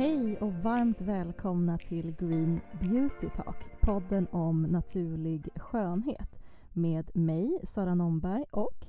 Hej 0.00 0.36
och 0.36 0.52
varmt 0.52 1.00
välkomna 1.00 1.78
till 1.78 2.14
Green 2.18 2.60
Beauty 2.80 3.28
Talk, 3.36 3.80
podden 3.80 4.26
om 4.30 4.62
naturlig 4.62 5.48
skönhet 5.56 6.38
med 6.72 7.10
mig, 7.16 7.60
Sara 7.64 7.94
Nomberg 7.94 8.44
och 8.50 8.86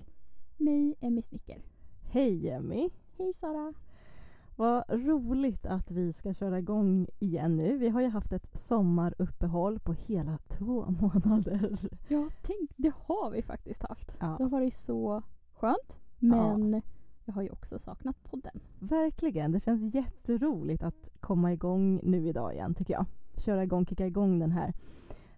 mig, 0.57 0.95
Emmy 1.01 1.21
Snicker. 1.21 1.61
Hej 2.01 2.49
Emmy! 2.49 2.89
Hej 3.17 3.33
Sara! 3.33 3.73
Vad 4.55 4.83
roligt 4.89 5.65
att 5.65 5.91
vi 5.91 6.13
ska 6.13 6.33
köra 6.33 6.59
igång 6.59 7.07
igen 7.19 7.57
nu. 7.57 7.77
Vi 7.77 7.89
har 7.89 8.01
ju 8.01 8.07
haft 8.07 8.33
ett 8.33 8.57
sommaruppehåll 8.57 9.79
på 9.79 9.93
hela 9.93 10.37
två 10.37 10.85
månader. 11.01 11.79
Ja, 12.07 12.29
tänk, 12.41 12.71
det 12.77 12.93
har 12.95 13.31
vi 13.31 13.41
faktiskt 13.41 13.83
haft. 13.83 14.17
Ja. 14.19 14.35
Det 14.37 14.43
har 14.43 14.49
varit 14.49 14.73
så 14.73 15.23
skönt, 15.53 15.99
men 16.19 16.73
ja. 16.73 16.81
Jag 17.31 17.35
har 17.35 17.41
ju 17.41 17.49
också 17.49 17.79
saknat 17.79 18.23
podden. 18.23 18.59
Verkligen, 18.79 19.51
det 19.51 19.59
känns 19.59 19.95
jätteroligt 19.95 20.83
att 20.83 21.09
komma 21.19 21.53
igång 21.53 21.99
nu 22.03 22.27
idag 22.27 22.53
igen 22.53 22.73
tycker 22.73 22.93
jag. 22.93 23.05
Köra 23.37 23.63
igång, 23.63 23.85
kicka 23.85 24.07
igång 24.07 24.39
den 24.39 24.51
här 24.51 24.73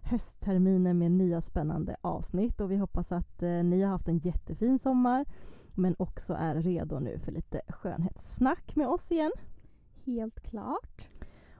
höstterminen 0.02 0.98
med 0.98 1.12
nya 1.12 1.40
spännande 1.40 1.96
avsnitt 2.00 2.60
och 2.60 2.70
vi 2.70 2.76
hoppas 2.76 3.12
att 3.12 3.42
eh, 3.42 3.48
ni 3.48 3.82
har 3.82 3.90
haft 3.90 4.08
en 4.08 4.18
jättefin 4.18 4.78
sommar 4.78 5.24
men 5.74 5.94
också 5.98 6.34
är 6.34 6.54
redo 6.54 6.98
nu 6.98 7.18
för 7.18 7.32
lite 7.32 7.60
skönhetssnack 7.68 8.76
med 8.76 8.88
oss 8.88 9.12
igen. 9.12 9.32
Helt 10.04 10.40
klart. 10.40 11.08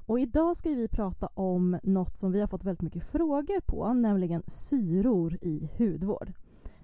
Och 0.06 0.20
idag 0.20 0.56
ska 0.56 0.68
vi 0.68 0.88
prata 0.88 1.26
om 1.34 1.78
något 1.82 2.16
som 2.16 2.32
vi 2.32 2.40
har 2.40 2.46
fått 2.46 2.64
väldigt 2.64 2.82
mycket 2.82 3.04
frågor 3.04 3.60
på, 3.60 3.92
nämligen 3.92 4.42
syror 4.46 5.38
i 5.40 5.68
hudvård. 5.78 6.32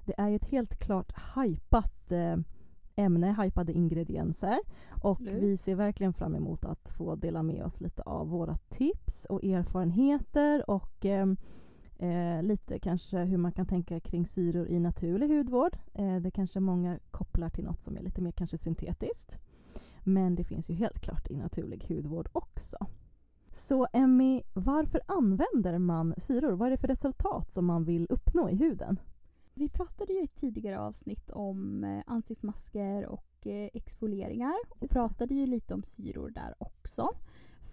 Det 0.04 0.14
är 0.18 0.28
ju 0.28 0.36
ett 0.36 0.50
helt 0.50 0.78
klart 0.78 1.12
hajpat 1.12 2.12
eh, 2.12 2.36
ämne, 3.00 3.30
hajpade 3.30 3.72
ingredienser. 3.72 4.58
Absolut. 4.90 5.36
Och 5.36 5.42
vi 5.42 5.56
ser 5.56 5.74
verkligen 5.74 6.12
fram 6.12 6.34
emot 6.34 6.64
att 6.64 6.88
få 6.88 7.14
dela 7.14 7.42
med 7.42 7.64
oss 7.64 7.80
lite 7.80 8.02
av 8.02 8.28
våra 8.28 8.56
tips 8.56 9.24
och 9.24 9.44
erfarenheter 9.44 10.70
och 10.70 11.06
eh, 11.06 11.26
Eh, 12.02 12.42
lite 12.42 12.78
kanske 12.78 13.18
hur 13.18 13.36
man 13.36 13.52
kan 13.52 13.66
tänka 13.66 14.00
kring 14.00 14.26
syror 14.26 14.68
i 14.68 14.80
naturlig 14.80 15.28
hudvård. 15.28 15.76
Eh, 15.94 16.16
det 16.16 16.30
kanske 16.30 16.60
många 16.60 16.98
kopplar 17.10 17.48
till 17.48 17.64
något 17.64 17.82
som 17.82 17.96
är 17.96 18.02
lite 18.02 18.20
mer 18.20 18.32
kanske 18.32 18.58
syntetiskt. 18.58 19.38
Men 20.04 20.34
det 20.34 20.44
finns 20.44 20.70
ju 20.70 20.74
helt 20.74 21.00
klart 21.00 21.30
i 21.30 21.36
naturlig 21.36 21.84
hudvård 21.88 22.28
också. 22.32 22.76
Så 23.50 23.86
Emmy, 23.92 24.42
varför 24.52 25.00
använder 25.06 25.78
man 25.78 26.14
syror? 26.18 26.52
Vad 26.52 26.66
är 26.66 26.70
det 26.70 26.76
för 26.76 26.88
resultat 26.88 27.52
som 27.52 27.66
man 27.66 27.84
vill 27.84 28.06
uppnå 28.10 28.50
i 28.50 28.56
huden? 28.56 29.00
Vi 29.60 29.68
pratade 29.68 30.12
ju 30.12 30.20
i 30.20 30.24
ett 30.24 30.36
tidigare 30.36 30.80
avsnitt 30.80 31.30
om 31.30 31.84
eh, 31.84 32.02
ansiktsmasker 32.06 33.06
och 33.06 33.46
eh, 33.46 33.70
exfolieringar 33.74 34.54
och 34.68 34.88
pratade 34.90 35.34
ju 35.34 35.46
lite 35.46 35.74
om 35.74 35.82
syror 35.82 36.30
där 36.30 36.54
också. 36.58 37.08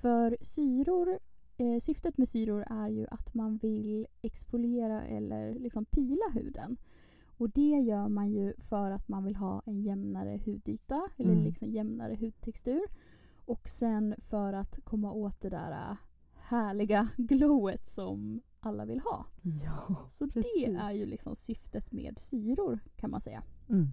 För 0.01 0.37
syror 0.41 1.19
eh, 1.57 1.79
syftet 1.79 2.17
med 2.17 2.27
syror 2.27 2.65
är 2.69 2.87
ju 2.87 3.07
att 3.11 3.33
man 3.33 3.57
vill 3.57 4.07
exfoliera 4.21 5.03
eller 5.03 5.53
liksom 5.53 5.85
pila 5.85 6.29
huden. 6.33 6.77
Och 7.37 7.49
det 7.49 7.79
gör 7.79 8.07
man 8.07 8.31
ju 8.31 8.53
för 8.57 8.91
att 8.91 9.07
man 9.07 9.23
vill 9.23 9.35
ha 9.35 9.61
en 9.65 9.81
jämnare 9.81 10.39
hudyta 10.45 11.09
eller 11.17 11.31
Mm. 11.31 11.43
liksom 11.43 11.71
jämnare 11.71 12.15
hudtextur. 12.15 12.83
Och 13.45 13.69
sen 13.69 14.15
för 14.29 14.53
att 14.53 14.79
komma 14.83 15.11
åt 15.11 15.41
det 15.41 15.49
där 15.49 15.71
äh, 15.71 15.97
härliga 16.33 17.09
glowet 17.17 17.87
som 17.87 18.41
alla 18.59 18.85
vill 18.85 18.99
ha. 18.99 19.25
Ja, 19.63 19.95
Så 20.09 20.27
Precis. 20.27 20.53
det 20.65 20.75
är 20.75 20.91
ju 20.91 21.05
liksom 21.05 21.35
syftet 21.35 21.91
med 21.91 22.19
syror 22.19 22.79
kan 22.95 23.11
man 23.11 23.21
säga. 23.21 23.43
mm. 23.69 23.87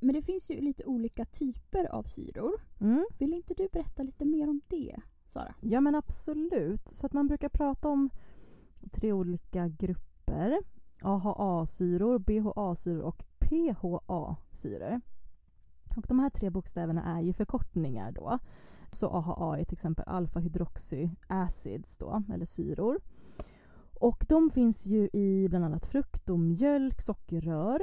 Men 0.00 0.14
det 0.14 0.22
finns 0.22 0.50
ju 0.50 0.56
lite 0.60 0.84
olika 0.84 1.24
typer 1.24 1.84
av 1.84 2.02
syror. 2.02 2.52
Mm. 2.80 3.06
Vill 3.18 3.34
inte 3.34 3.54
du 3.54 3.68
berätta 3.72 4.02
lite 4.02 4.24
mer 4.24 4.48
om 4.48 4.60
det, 4.68 4.96
Sara? 5.26 5.54
Ja 5.60 5.80
men 5.80 5.94
absolut. 5.94 6.88
Så 6.88 7.06
att 7.06 7.12
man 7.12 7.26
brukar 7.26 7.48
prata 7.48 7.88
om 7.88 8.10
tre 8.92 9.12
olika 9.12 9.68
grupper. 9.68 10.58
AHA-syror, 11.02 12.18
BHA-syror 12.18 13.02
och 13.02 13.24
PHA-syror. 13.38 15.00
Och 15.96 16.04
de 16.08 16.18
här 16.18 16.30
tre 16.30 16.50
bokstäverna 16.50 17.04
är 17.18 17.20
ju 17.22 17.32
förkortningar 17.32 18.12
då. 18.12 18.38
Så 18.90 19.08
AHA 19.08 19.58
är 19.58 19.64
till 19.64 19.74
exempel 19.74 20.04
alfa-hydroxy 20.08 21.10
acids 21.28 21.98
då, 21.98 22.22
eller 22.34 22.44
syror. 22.44 23.00
Och 24.00 24.24
de 24.28 24.50
finns 24.50 24.86
ju 24.86 25.08
i 25.12 25.46
bland 25.48 25.64
annat 25.64 25.86
frukt 25.86 26.30
och 26.30 26.38
mjölk, 26.38 27.02
sockerrör. 27.02 27.80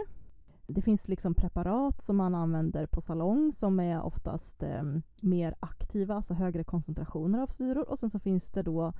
Det 0.68 0.82
finns 0.82 1.08
liksom 1.08 1.34
preparat 1.34 2.04
som 2.04 2.18
man 2.18 2.36
använder 2.36 2.86
på 2.86 3.02
salong 3.02 3.52
som 3.52 3.80
är 3.80 4.02
oftast 4.02 4.64
eh, 4.64 4.84
mer 5.22 5.56
aktiva, 5.60 6.16
alltså 6.16 6.34
högre 6.34 6.64
koncentrationer 6.64 7.42
av 7.42 7.48
syror. 7.48 7.90
Och 7.90 8.00
sen 8.00 8.10
så 8.10 8.20
finns 8.20 8.50
det 8.50 8.64
då 8.64 8.94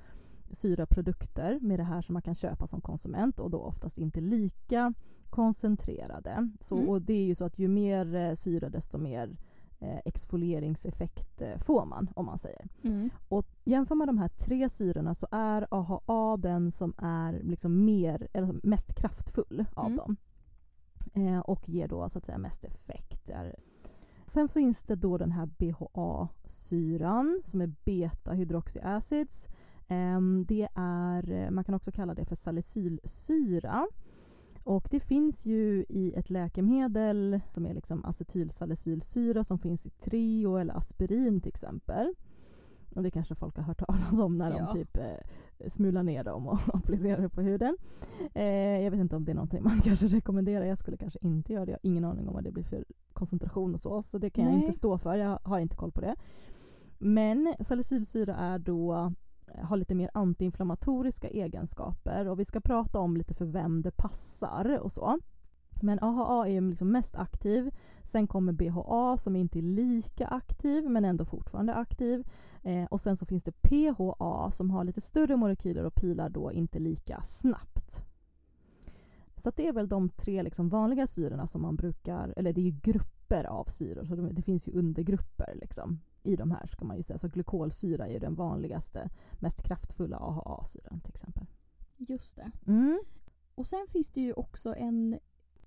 syraprodukter 0.50 1.58
med 1.62 1.78
det 1.78 1.84
här 1.84 2.02
som 2.02 2.12
man 2.12 2.22
kan 2.22 2.34
köpa 2.34 2.66
som 2.66 2.80
konsument 2.80 3.40
och 3.40 3.50
då 3.50 3.58
oftast 3.58 3.98
inte 3.98 4.20
lika 4.20 4.94
koncentrerade. 5.30 6.50
Så, 6.60 6.76
Mm. 6.76 6.88
Och 6.88 7.02
det 7.02 7.12
är 7.12 7.24
ju 7.24 7.34
så 7.34 7.44
att 7.44 7.58
ju 7.58 7.68
mer 7.68 8.14
eh, 8.14 8.34
syra 8.34 8.68
desto 8.68 8.98
mer 8.98 9.36
exfolieringseffekt 10.04 11.42
eh, 11.42 11.58
får 11.58 11.84
man 11.84 12.10
om 12.16 12.26
man 12.26 12.38
säger. 12.38 12.68
Och 13.28 13.46
jämför 13.64 13.94
man 13.94 14.06
de 14.06 14.18
här 14.18 14.28
tre 14.28 14.68
syrorna 14.68 15.14
så 15.14 15.26
är 15.30 15.66
AHA 15.70 16.36
den 16.36 16.70
som 16.72 16.94
är 16.98 17.40
liksom 17.42 17.84
mer, 17.84 18.28
eller 18.32 18.54
mest 18.62 18.94
kraftfull 18.94 19.64
av 19.74 19.86
Mm. 19.86 19.96
dem. 19.96 20.16
Eh, 21.14 21.38
och 21.40 21.68
ger 21.68 21.88
då 21.88 22.08
så 22.08 22.18
att 22.18 22.26
säga 22.26 22.38
mest 22.38 22.64
effekt. 22.64 23.30
Sen 24.26 24.48
finns 24.48 24.82
det 24.82 24.94
då 24.96 25.18
den 25.18 25.32
här 25.32 25.46
BHA-syran 25.58 27.40
som 27.44 27.60
är 27.60 27.66
beta-hydroxyacids. 27.84 29.48
Ehm, 29.88 30.44
det 30.48 30.68
är, 30.74 31.32
eh, 31.32 31.50
man 31.50 31.64
kan 31.64 31.74
också 31.74 31.92
kalla 31.92 32.14
det 32.14 32.24
för 32.24 32.36
salicylsyra. 32.36 33.86
Och 34.66 34.88
det 34.90 35.00
finns 35.00 35.46
ju 35.46 35.84
i 35.88 36.12
ett 36.16 36.30
läkemedel 36.30 37.40
som 37.54 37.66
är 37.66 37.74
liksom 37.74 38.04
acetylsalicylsyra 38.04 39.44
som 39.44 39.58
finns 39.58 39.86
i 39.86 39.90
Treo 39.90 40.56
eller 40.56 40.76
Aspirin 40.76 41.40
till 41.40 41.48
exempel. 41.48 42.14
Och 42.94 43.02
det 43.02 43.10
kanske 43.10 43.34
folk 43.34 43.56
har 43.56 43.62
hört 43.62 43.78
talas 43.86 44.20
om 44.20 44.38
när 44.38 44.50
Ja. 44.50 44.56
de 44.72 44.78
typ 44.78 44.96
eh, 44.96 45.68
smular 45.68 46.02
ner 46.02 46.24
dem 46.24 46.46
och 46.48 46.58
applicerar 46.74 47.22
det 47.22 47.28
på 47.28 47.40
huden. 47.42 47.76
Eh, 48.34 48.44
jag 48.80 48.90
vet 48.90 49.00
inte 49.00 49.16
om 49.16 49.24
det 49.24 49.32
är 49.32 49.34
någonting 49.34 49.62
man 49.62 49.80
kanske 49.84 50.06
rekommenderar. 50.06 50.64
Jag 50.64 50.78
skulle 50.78 50.96
kanske 50.96 51.18
inte 51.22 51.52
göra 51.52 51.64
det. 51.66 51.70
Jag 51.72 51.78
har 51.82 51.88
ingen 51.90 52.04
aning 52.04 52.28
om 52.28 52.34
vad 52.34 52.44
det 52.44 52.52
blir 52.52 52.64
för 52.64 52.84
koncentration 53.12 53.74
och 53.74 53.80
så. 53.80 54.02
Så 54.02 54.18
det 54.18 54.30
kan 54.30 54.44
jag 54.44 54.52
Nej. 54.52 54.60
inte 54.62 54.72
stå 54.72 54.98
för. 54.98 55.14
Jag 55.14 55.38
har 55.42 55.58
inte 55.58 55.76
koll 55.76 55.92
på 55.92 56.00
det. 56.00 56.16
Men 56.98 57.54
salicylsyra 57.60 58.36
är 58.36 58.58
då 58.58 59.12
Eh, 59.56 59.64
har 59.64 59.76
lite 59.76 59.94
mer 59.94 60.10
antiinflammatoriska 60.14 61.28
egenskaper 61.28 62.28
och 62.28 62.40
vi 62.40 62.44
ska 62.44 62.60
prata 62.60 62.98
om 62.98 63.16
lite 63.16 63.34
för 63.34 63.44
vem 63.44 63.82
det 63.82 63.90
passar 63.90 64.78
och 64.78 64.92
så. 64.92 65.18
Men 65.82 65.98
AHA 66.02 66.48
är 66.48 66.60
liksom 66.60 66.92
mest 66.92 67.16
aktiv. 67.16 67.74
Sen 68.04 68.26
kommer 68.26 68.52
BHA 68.52 69.16
som 69.18 69.36
inte 69.36 69.58
är 69.58 69.62
lika 69.62 70.26
aktiv 70.26 70.90
men 70.90 71.04
ändå 71.04 71.24
fortfarande 71.24 71.74
aktiv. 71.74 72.26
Eh, 72.62 72.84
och 72.84 73.00
sen 73.00 73.16
så 73.16 73.26
finns 73.26 73.42
det 73.42 73.62
PHA 73.62 74.50
som 74.50 74.70
har 74.70 74.84
lite 74.84 75.00
större 75.00 75.36
molekyler 75.36 75.84
och 75.84 75.94
pilar 75.94 76.28
då 76.28 76.52
inte 76.52 76.78
lika 76.78 77.22
snabbt. 77.22 78.02
Så 79.36 79.48
att 79.48 79.56
det 79.56 79.68
är 79.68 79.72
väl 79.72 79.88
de 79.88 80.08
tre 80.08 80.42
liksom 80.42 80.68
vanliga 80.68 81.06
syrorna 81.06 81.46
som 81.46 81.62
man 81.62 81.76
brukar, 81.76 82.34
eller 82.36 82.52
det 82.52 82.60
är 82.60 82.64
ju 82.64 82.80
grupper 82.82 83.44
av 83.44 83.64
syror 83.64 84.04
så 84.04 84.14
det, 84.14 84.32
det 84.32 84.42
finns 84.42 84.68
ju 84.68 84.72
undergrupper 84.72 85.54
liksom 85.60 86.00
i 86.26 86.36
de 86.36 86.50
här 86.50 86.66
ska 86.66 86.84
man 86.84 86.96
ju 86.96 87.02
säga. 87.02 87.18
Så 87.18 87.28
glykolsyra 87.28 88.06
är 88.06 88.12
ju 88.12 88.18
den 88.18 88.34
vanligaste, 88.34 89.10
mest 89.40 89.62
kraftfulla 89.62 90.16
AHA-syran 90.16 91.00
till 91.00 91.10
exempel. 91.12 91.46
Just 91.96 92.36
det. 92.36 92.50
Mm. 92.66 93.00
Och 93.54 93.66
sen 93.66 93.86
finns 93.88 94.10
det 94.10 94.20
ju 94.20 94.32
också 94.32 94.74
en, 94.74 95.18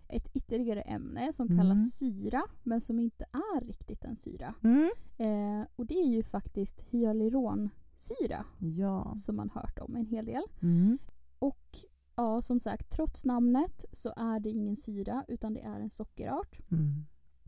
ett 0.08 0.28
ytterligare 0.34 0.82
ämne 0.82 1.34
som 1.34 1.48
Mm. 1.48 1.58
kallas 1.58 1.92
syra 1.92 2.42
men 2.64 2.82
som 2.82 3.00
inte 3.00 3.26
är 3.32 3.62
riktigt 3.66 4.04
en 4.04 4.16
syra. 4.16 4.54
Mm. 4.64 4.90
Eh, 5.18 5.68
och 5.76 5.86
det 5.86 5.94
är 6.02 6.08
ju 6.08 6.24
faktiskt 6.24 6.82
hyaluronsyra 6.82 8.46
Ja. 8.60 9.16
som 9.18 9.36
man 9.36 9.50
hört 9.50 9.80
om 9.80 9.96
en 9.96 10.06
hel 10.06 10.26
del. 10.26 10.44
Mm. 10.62 10.98
Och 11.40 11.68
ja, 12.16 12.42
som 12.42 12.60
sagt, 12.60 12.90
trots 12.92 13.26
namnet 13.26 13.86
så 13.92 14.14
är 14.18 14.40
det 14.40 14.50
ingen 14.50 14.76
syra 14.76 15.26
utan 15.28 15.54
det 15.54 15.62
är 15.62 15.80
en 15.80 15.90
sockerart. 15.90 16.60
Mm. 16.72 17.06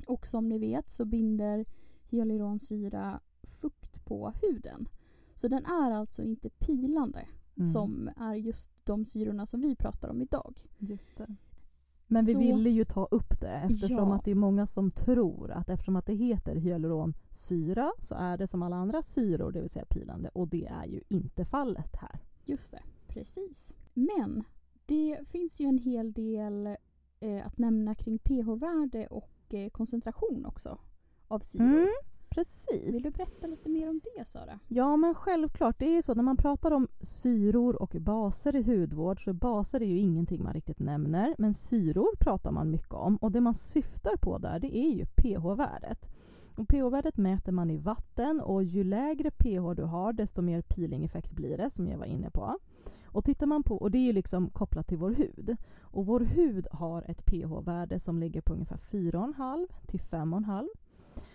Och 0.08 0.28
som 0.28 0.50
ni 0.50 0.58
vet 0.60 0.90
så 0.90 1.06
binder 1.06 1.66
hyaluronsyra 2.12 3.20
fukt 3.44 4.06
på 4.06 4.32
huden. 4.42 4.88
Så 5.36 5.48
den 5.48 5.66
är 5.66 5.92
alltså 5.92 6.24
inte 6.24 6.50
pilande 6.50 7.26
Mm. 7.58 7.68
som 7.68 8.10
är 8.18 8.36
just 8.36 8.72
de 8.84 9.06
syrorna 9.06 9.46
som 9.46 9.62
vi 9.62 9.76
pratar 9.76 10.10
om 10.10 10.22
idag. 10.22 10.56
Just 10.78 11.18
det. 11.18 11.36
Men 12.08 12.26
vi 12.26 12.34
Så- 12.34 12.40
ville 12.40 12.70
ju 12.70 12.86
ta 12.86 13.06
upp 13.12 13.40
det 13.42 13.48
eftersom 13.70 14.10
Ja. 14.10 14.16
att 14.16 14.26
det 14.26 14.32
är 14.32 14.36
många 14.36 14.68
som 14.68 14.92
tror 14.92 15.52
att 15.52 15.70
eftersom 15.70 15.96
att 15.96 16.06
det 16.06 16.14
heter 16.14 16.56
hyaluronsyra 16.56 17.92
så 18.02 18.16
är 18.16 18.38
det 18.38 18.48
som 18.48 18.64
alla 18.64 18.76
andra 18.76 19.02
syror, 19.02 19.52
det 19.52 19.62
vill 19.62 19.70
säga 19.70 19.86
pilande. 19.86 20.30
Och 20.34 20.48
det 20.48 20.66
är 20.66 20.86
ju 20.86 21.02
inte 21.10 21.46
fallet 21.46 21.96
här. 21.96 22.20
Just 22.46 22.72
det, 22.72 22.84
precis. 23.08 23.74
Men 23.94 24.44
det 24.86 25.20
finns 25.28 25.62
ju 25.62 25.66
en 25.66 25.78
hel 25.78 26.14
del 26.14 26.68
eh, 27.20 27.48
att 27.48 27.58
nämna 27.58 27.96
kring 27.96 28.18
pH-värde 28.20 29.08
och 29.08 29.54
eh, 29.54 29.70
koncentration 29.70 30.46
också 30.46 30.78
av 31.32 31.40
syror. 31.40 31.66
Mm. 31.66 31.90
Precis. 32.30 32.96
Vill 32.96 33.02
du 33.02 33.12
berätta 33.12 33.48
lite 33.48 33.70
mer 33.70 33.90
om 33.90 34.02
det 34.04 34.26
Sara? 34.28 34.60
Ja 34.68 34.98
men 34.98 35.16
självklart, 35.16 35.80
det 35.80 35.98
är 35.98 36.02
så 36.02 36.16
när 36.16 36.24
man 36.24 36.38
pratar 36.38 36.72
om 36.72 36.88
syror 37.02 37.82
och 37.82 37.96
baser 38.00 38.56
i 38.56 38.64
hudvård 38.64 39.24
så 39.24 39.34
baser 39.34 39.82
är 39.82 39.86
ju 39.86 39.98
ingenting 39.98 40.44
man 40.44 40.54
riktigt 40.54 40.80
nämner 40.80 41.36
men 41.38 41.54
syror 41.54 42.16
pratar 42.20 42.52
man 42.52 42.72
mycket 42.72 42.94
om 42.94 43.18
och 43.18 43.32
det 43.32 43.42
man 43.42 43.54
syftar 43.54 44.18
på 44.18 44.38
där 44.38 44.60
det 44.60 44.78
är 44.78 44.90
ju 44.90 45.06
pH-värdet. 45.06 46.10
Och 46.56 46.68
pH-värdet 46.68 47.18
mäter 47.18 47.52
man 47.52 47.72
i 47.72 47.78
vatten 47.78 48.42
och 48.42 48.64
ju 48.64 48.84
lägre 48.84 49.32
pH 49.32 49.76
du 49.76 49.84
har 49.84 50.14
desto 50.14 50.42
mer 50.42 50.62
peelingeffekt 50.62 51.32
blir 51.32 51.58
det 51.58 51.70
som 51.70 51.88
jag 51.88 51.98
var 51.98 52.06
inne 52.06 52.30
på. 52.30 52.58
Och 53.06 53.26
tittar 53.26 53.46
man 53.46 53.64
på, 53.64 53.76
och 53.76 53.92
det 53.92 53.98
är 53.98 54.06
ju 54.06 54.14
liksom 54.14 54.50
kopplat 54.50 54.88
till 54.88 54.98
vår 54.98 55.12
hud. 55.12 55.58
Och 55.82 56.06
vår 56.06 56.20
hud 56.20 56.68
har 56.72 57.02
ett 57.08 57.26
pH-värde 57.26 58.00
som 58.00 58.20
ligger 58.20 58.42
på 58.42 58.54
ungefär 58.54 58.78
4,5 58.78 59.68
till 59.88 60.00
5,5. 60.00 60.68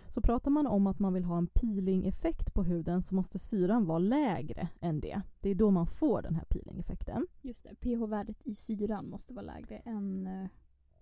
Så 0.08 0.20
pratar 0.20 0.50
man 0.50 0.66
om 0.66 0.86
att 0.86 0.98
man 0.98 1.12
vill 1.12 1.24
ha 1.24 1.38
en 1.38 1.46
peelingeffekt 1.46 2.54
på 2.54 2.62
huden 2.62 3.02
så 3.02 3.14
måste 3.14 3.38
syran 3.38 3.86
vara 3.86 3.98
lägre 3.98 4.68
än 4.80 5.00
det. 5.00 5.22
Det 5.40 5.50
är 5.50 5.54
då 5.54 5.70
man 5.70 5.86
får 5.86 6.22
den 6.22 6.34
här 6.34 6.44
peelingeffekten. 6.44 7.26
Just 7.42 7.64
det, 7.64 7.74
pH-värdet 7.74 8.36
i 8.44 8.54
syran 8.54 9.08
måste 9.08 9.34
vara 9.34 9.46
lägre 9.46 9.76
än 9.76 10.26
uh, 10.26 10.48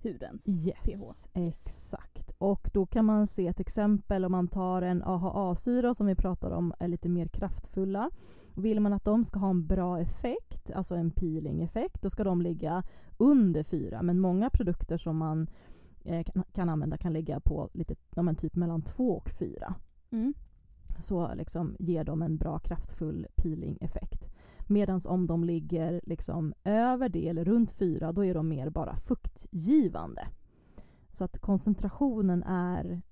hudens 0.02 0.48
yes, 0.48 0.78
pH. 0.82 1.28
Exakt. 1.38 2.30
Och 2.38 2.70
då 2.72 2.86
kan 2.86 3.04
man 3.04 3.26
se 3.26 3.46
ett 3.46 3.60
exempel 3.60 4.24
om 4.24 4.32
man 4.32 4.48
tar 4.48 4.82
en 4.82 5.02
AHA-syra 5.02 5.94
som 5.94 6.06
vi 6.06 6.14
pratar 6.14 6.50
om 6.50 6.74
är 6.78 6.88
lite 6.88 7.08
mer 7.08 7.28
kraftfulla. 7.28 8.10
Vill 8.56 8.80
man 8.80 8.92
att 8.92 9.04
de 9.04 9.24
ska 9.24 9.38
ha 9.38 9.50
en 9.50 9.66
bra 9.66 10.00
effekt, 10.00 10.70
alltså 10.70 10.94
en 10.94 11.10
peeling-effekt, 11.10 12.02
då 12.02 12.10
ska 12.10 12.24
de 12.24 12.42
ligga 12.42 12.82
under 13.18 13.62
4. 13.62 14.02
Men 14.02 14.20
många 14.20 14.50
produkter 14.50 14.96
som 14.96 15.16
man 15.16 15.42
eh, 15.42 15.73
kan, 16.04 16.44
kan, 16.52 16.68
använda 16.68 16.96
kan 16.96 17.12
ligga 17.12 17.40
på 17.40 17.70
lite, 17.72 17.94
ja, 18.14 18.34
typ 18.34 18.56
mellan 18.56 18.82
2 18.82 19.10
och 19.10 19.30
4. 19.30 19.74
Mm. 20.10 20.34
Så 20.98 21.34
liksom 21.34 21.76
ger 21.78 22.04
de 22.04 22.22
en 22.22 22.36
bra 22.36 22.58
kraftfull 22.58 23.26
peeling-effekt. 23.36 24.30
Medan 24.68 25.00
om 25.06 25.26
de 25.26 25.44
ligger 25.44 26.00
liksom 26.04 26.54
över 26.64 27.08
det 27.08 27.28
eller 27.28 27.44
runt 27.44 27.70
4 27.70 28.12
då 28.12 28.24
är 28.24 28.34
de 28.34 28.48
mer 28.48 28.70
bara 28.70 28.96
fuktgivande. 28.96 30.28
Så 31.10 31.24
att 31.24 31.38
koncentrationen 31.38 32.42
är 32.42 33.02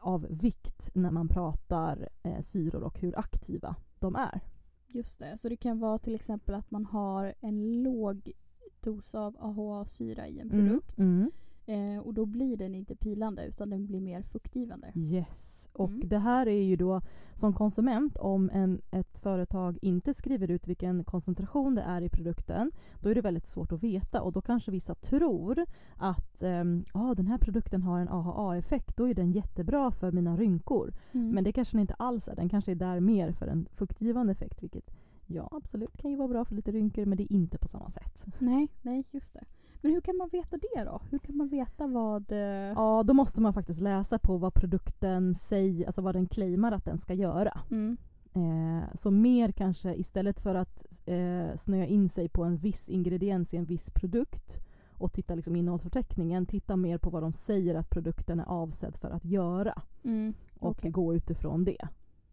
av 0.00 0.26
vikt 0.30 0.90
när 0.94 1.10
man 1.10 1.28
pratar 1.28 2.08
eh, 2.22 2.40
syror 2.40 2.82
och 2.82 3.00
hur 3.00 3.18
aktiva 3.18 3.76
de 3.98 4.16
är. 4.16 4.40
Just 4.86 5.18
det, 5.18 5.38
så 5.38 5.48
det 5.48 5.56
kan 5.56 5.78
vara 5.78 5.98
till 5.98 6.14
exempel 6.14 6.54
att 6.54 6.70
man 6.70 6.86
har 6.86 7.34
en 7.40 7.82
låg 7.82 8.32
dos 8.80 9.14
av 9.14 9.36
AHA-syra 9.38 10.28
i 10.28 10.40
en 10.40 10.50
produkt. 10.50 10.98
Mm, 10.98 11.16
mm. 11.16 11.30
Eh, 11.68 11.98
och 11.98 12.14
då 12.14 12.26
blir 12.26 12.56
den 12.56 12.74
inte 12.74 12.96
pilande 12.96 13.46
utan 13.46 13.70
den 13.70 13.86
blir 13.86 14.00
mer 14.00 14.22
fuktgivande. 14.22 14.92
Yes, 14.94 15.68
och 15.72 15.88
Mm. 15.90 16.08
det 16.08 16.18
här 16.18 16.46
är 16.48 16.62
ju 16.62 16.76
då 16.76 17.00
som 17.34 17.52
konsument 17.52 18.18
om 18.18 18.50
en, 18.52 18.82
ett 18.90 19.18
företag 19.18 19.78
inte 19.82 20.14
skriver 20.14 20.50
ut 20.50 20.68
vilken 20.68 21.04
koncentration 21.04 21.74
det 21.74 21.82
är 21.82 22.02
i 22.02 22.08
produkten 22.08 22.72
då 23.00 23.08
är 23.08 23.14
det 23.14 23.20
väldigt 23.20 23.46
svårt 23.46 23.72
att 23.72 23.82
veta 23.82 24.22
och 24.22 24.32
då 24.32 24.40
kanske 24.40 24.70
vissa 24.70 24.94
tror 24.94 25.64
att 25.96 26.42
ehm, 26.42 26.84
ah, 26.92 27.14
den 27.14 27.26
här 27.26 27.38
produkten 27.38 27.82
har 27.82 28.00
en 28.00 28.08
AHA-effekt, 28.08 28.96
då 28.96 29.08
är 29.08 29.14
den 29.14 29.32
jättebra 29.32 29.90
för 29.90 30.12
mina 30.12 30.36
rynkor. 30.36 30.92
Mm. 31.12 31.30
Men 31.30 31.44
det 31.44 31.52
kanske 31.52 31.72
den 31.76 31.80
inte 31.80 31.94
alls 31.94 32.28
är, 32.28 32.36
den 32.36 32.48
kanske 32.48 32.70
är 32.70 32.76
där 32.76 33.00
mer 33.00 33.32
för 33.32 33.46
en 33.46 33.68
fuktgivande 33.72 34.32
effekt 34.32 34.62
vilket 34.62 34.90
ja 35.26 35.48
absolut 35.52 35.96
kan 35.96 36.10
ju 36.10 36.16
vara 36.16 36.28
bra 36.28 36.44
för 36.44 36.54
lite 36.54 36.72
rynkor 36.72 37.04
men 37.04 37.16
det 37.18 37.24
är 37.24 37.32
inte 37.32 37.58
på 37.58 37.68
samma 37.68 37.90
sätt. 37.90 38.26
Nej, 38.38 38.68
nej 38.82 39.04
just 39.10 39.34
det. 39.34 39.44
Men 39.80 39.92
hur 39.92 40.00
kan 40.00 40.16
man 40.16 40.28
veta 40.32 40.56
det 40.56 40.84
då? 40.84 41.00
Hur 41.10 41.18
kan 41.18 41.36
man 41.36 41.48
veta 41.48 41.86
vad... 41.86 42.32
eh, 42.32 42.38
Ja, 42.76 43.02
då 43.06 43.14
måste 43.14 43.40
man 43.40 43.52
faktiskt 43.52 43.80
läsa 43.80 44.18
på 44.18 44.36
vad 44.36 44.54
produkten 44.54 45.34
säger, 45.34 45.86
alltså 45.86 46.02
vad 46.02 46.14
den 46.14 46.26
claimar 46.26 46.72
att 46.72 46.84
den 46.84 46.98
ska 46.98 47.14
göra. 47.14 47.60
Mm. 47.70 47.96
Eh, 48.34 48.94
så 48.94 49.10
mer 49.10 49.52
kanske 49.52 49.94
istället 49.94 50.40
för 50.40 50.54
att 50.54 50.84
eh, 51.06 51.56
snöa 51.56 51.86
in 51.86 52.08
sig 52.08 52.28
på 52.28 52.44
en 52.44 52.56
viss 52.56 52.88
ingrediens 52.88 53.54
i 53.54 53.56
en 53.56 53.64
viss 53.64 53.90
produkt 53.90 54.58
och 54.98 55.12
titta 55.12 55.34
liksom 55.34 55.56
innehållsförteckningen, 55.56 56.46
titta 56.46 56.76
mer 56.76 56.98
på 56.98 57.10
vad 57.10 57.22
de 57.22 57.32
säger 57.32 57.74
att 57.74 57.90
produkten 57.90 58.40
är 58.40 58.44
avsedd 58.44 58.96
för 58.96 59.10
att 59.10 59.24
göra 59.24 59.82
Mm. 60.04 60.34
och 60.58 60.70
Okej. 60.70 60.90
gå 60.90 61.14
utifrån 61.14 61.64
det. 61.64 61.88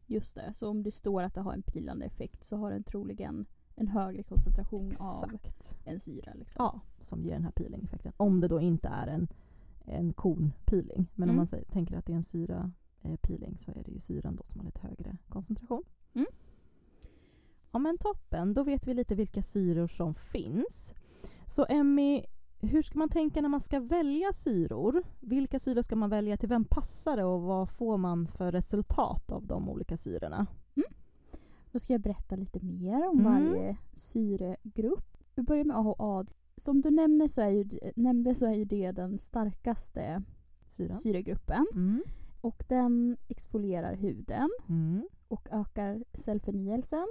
Just 0.08 0.36
det, 0.36 0.52
så 0.54 0.70
om 0.70 0.84
det 0.84 0.92
står 0.92 1.24
att 1.24 1.34
det 1.34 1.42
har 1.42 1.54
en 1.54 1.62
pilande 1.62 2.06
effekt 2.06 2.44
så 2.44 2.58
har 2.58 2.72
den 2.72 2.84
troligen 2.84 3.46
en 3.76 3.88
högre 3.88 4.24
koncentration 4.24 4.86
av 4.86 5.34
Exakt. 5.34 5.76
en 5.86 6.00
syra. 6.00 6.32
Liksom. 6.36 6.64
Ja, 6.66 6.82
som 7.02 7.24
ger 7.24 7.34
den 7.34 7.44
här 7.44 7.52
peeling-effekten. 7.52 8.12
Om 8.18 8.40
det 8.42 8.48
då 8.48 8.62
inte 8.62 8.88
är 8.88 9.08
en, 9.08 9.28
en 9.86 10.14
kornpeeling. 10.14 11.08
Men 11.16 11.24
om 11.24 11.30
Mm. 11.30 11.36
man 11.36 11.48
säger, 11.48 11.66
tänker 11.66 11.98
att 11.98 12.06
det 12.06 12.12
är 12.14 12.16
en 12.18 12.24
syra 12.24 12.72
eh, 13.02 13.16
peeling 13.16 13.58
så 13.58 13.72
är 13.72 13.84
det 13.84 13.92
ju 13.92 14.00
syran 14.00 14.36
då 14.36 14.44
som 14.44 14.60
har 14.60 14.66
lite 14.66 14.82
högre 14.82 15.18
koncentration. 15.30 15.84
Mm. 16.14 16.28
Ja 17.72 17.80
men 17.80 17.98
toppen, 17.98 18.54
då 18.54 18.64
vet 18.64 18.88
vi 18.88 18.94
lite 18.94 19.16
vilka 19.16 19.42
syror 19.44 19.88
som 19.88 20.16
finns. 20.16 20.94
Så 21.48 21.66
Emmy, 21.70 22.26
hur 22.60 22.82
ska 22.84 23.00
man 23.00 23.10
tänka 23.10 23.42
när 23.42 23.50
man 23.50 23.62
ska 23.62 23.80
välja 23.80 24.34
syror? 24.34 25.04
Vilka 25.20 25.60
syror 25.60 25.82
ska 25.82 25.96
man 25.96 26.10
välja? 26.10 26.38
Till 26.38 26.50
vem 26.50 26.66
passar 26.66 27.18
det 27.18 27.24
och 27.24 27.42
vad 27.42 27.70
får 27.70 27.98
man 27.98 28.28
för 28.28 28.52
resultat 28.52 29.32
av 29.32 29.46
de 29.46 29.70
olika 29.70 29.98
syrorna? 29.98 30.46
Då 31.74 31.80
ska 31.80 31.94
jag 31.94 32.02
berätta 32.02 32.36
lite 32.36 32.60
mer 32.60 33.08
om 33.10 33.20
Mm. 33.20 33.24
varje 33.34 33.78
syregrupp. 33.94 35.18
Vi 35.36 35.44
börjar 35.44 35.64
med 35.64 35.76
AHA. 35.78 36.26
Som 36.56 36.82
du 36.82 36.92
nämnde 36.92 37.28
så 37.30 37.42
är 37.42 37.50
ju, 37.50 37.70
nämnde 37.96 38.36
så 38.36 38.46
är 38.46 38.54
ju 38.54 38.66
det 38.66 38.92
den 38.92 39.20
starkaste 39.20 40.24
Syran? 40.68 40.98
syregruppen. 40.98 41.66
Mm. 41.74 42.04
Och 42.42 42.64
den 42.68 43.18
exfolierar 43.28 43.96
huden 43.96 44.50
Mm. 44.70 45.08
och 45.28 45.48
ökar 45.52 46.04
cellförnyelsen 46.14 47.08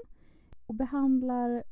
och 0.67 0.75
behandlar 0.75 1.63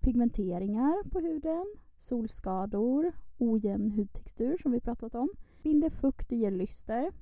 pigmenteringar 0.00 1.08
på 1.10 1.20
huden, 1.20 1.66
solskador, 1.96 3.12
ojämn 3.38 3.90
hudtextur 3.90 4.56
som 4.62 4.72
vi 4.72 4.80
pratat 4.80 5.14
om, 5.14 5.28
binder 5.62 5.90
fukt 5.90 6.32
och 6.32 6.38
ger 6.38 6.50
lyster. 6.50 7.12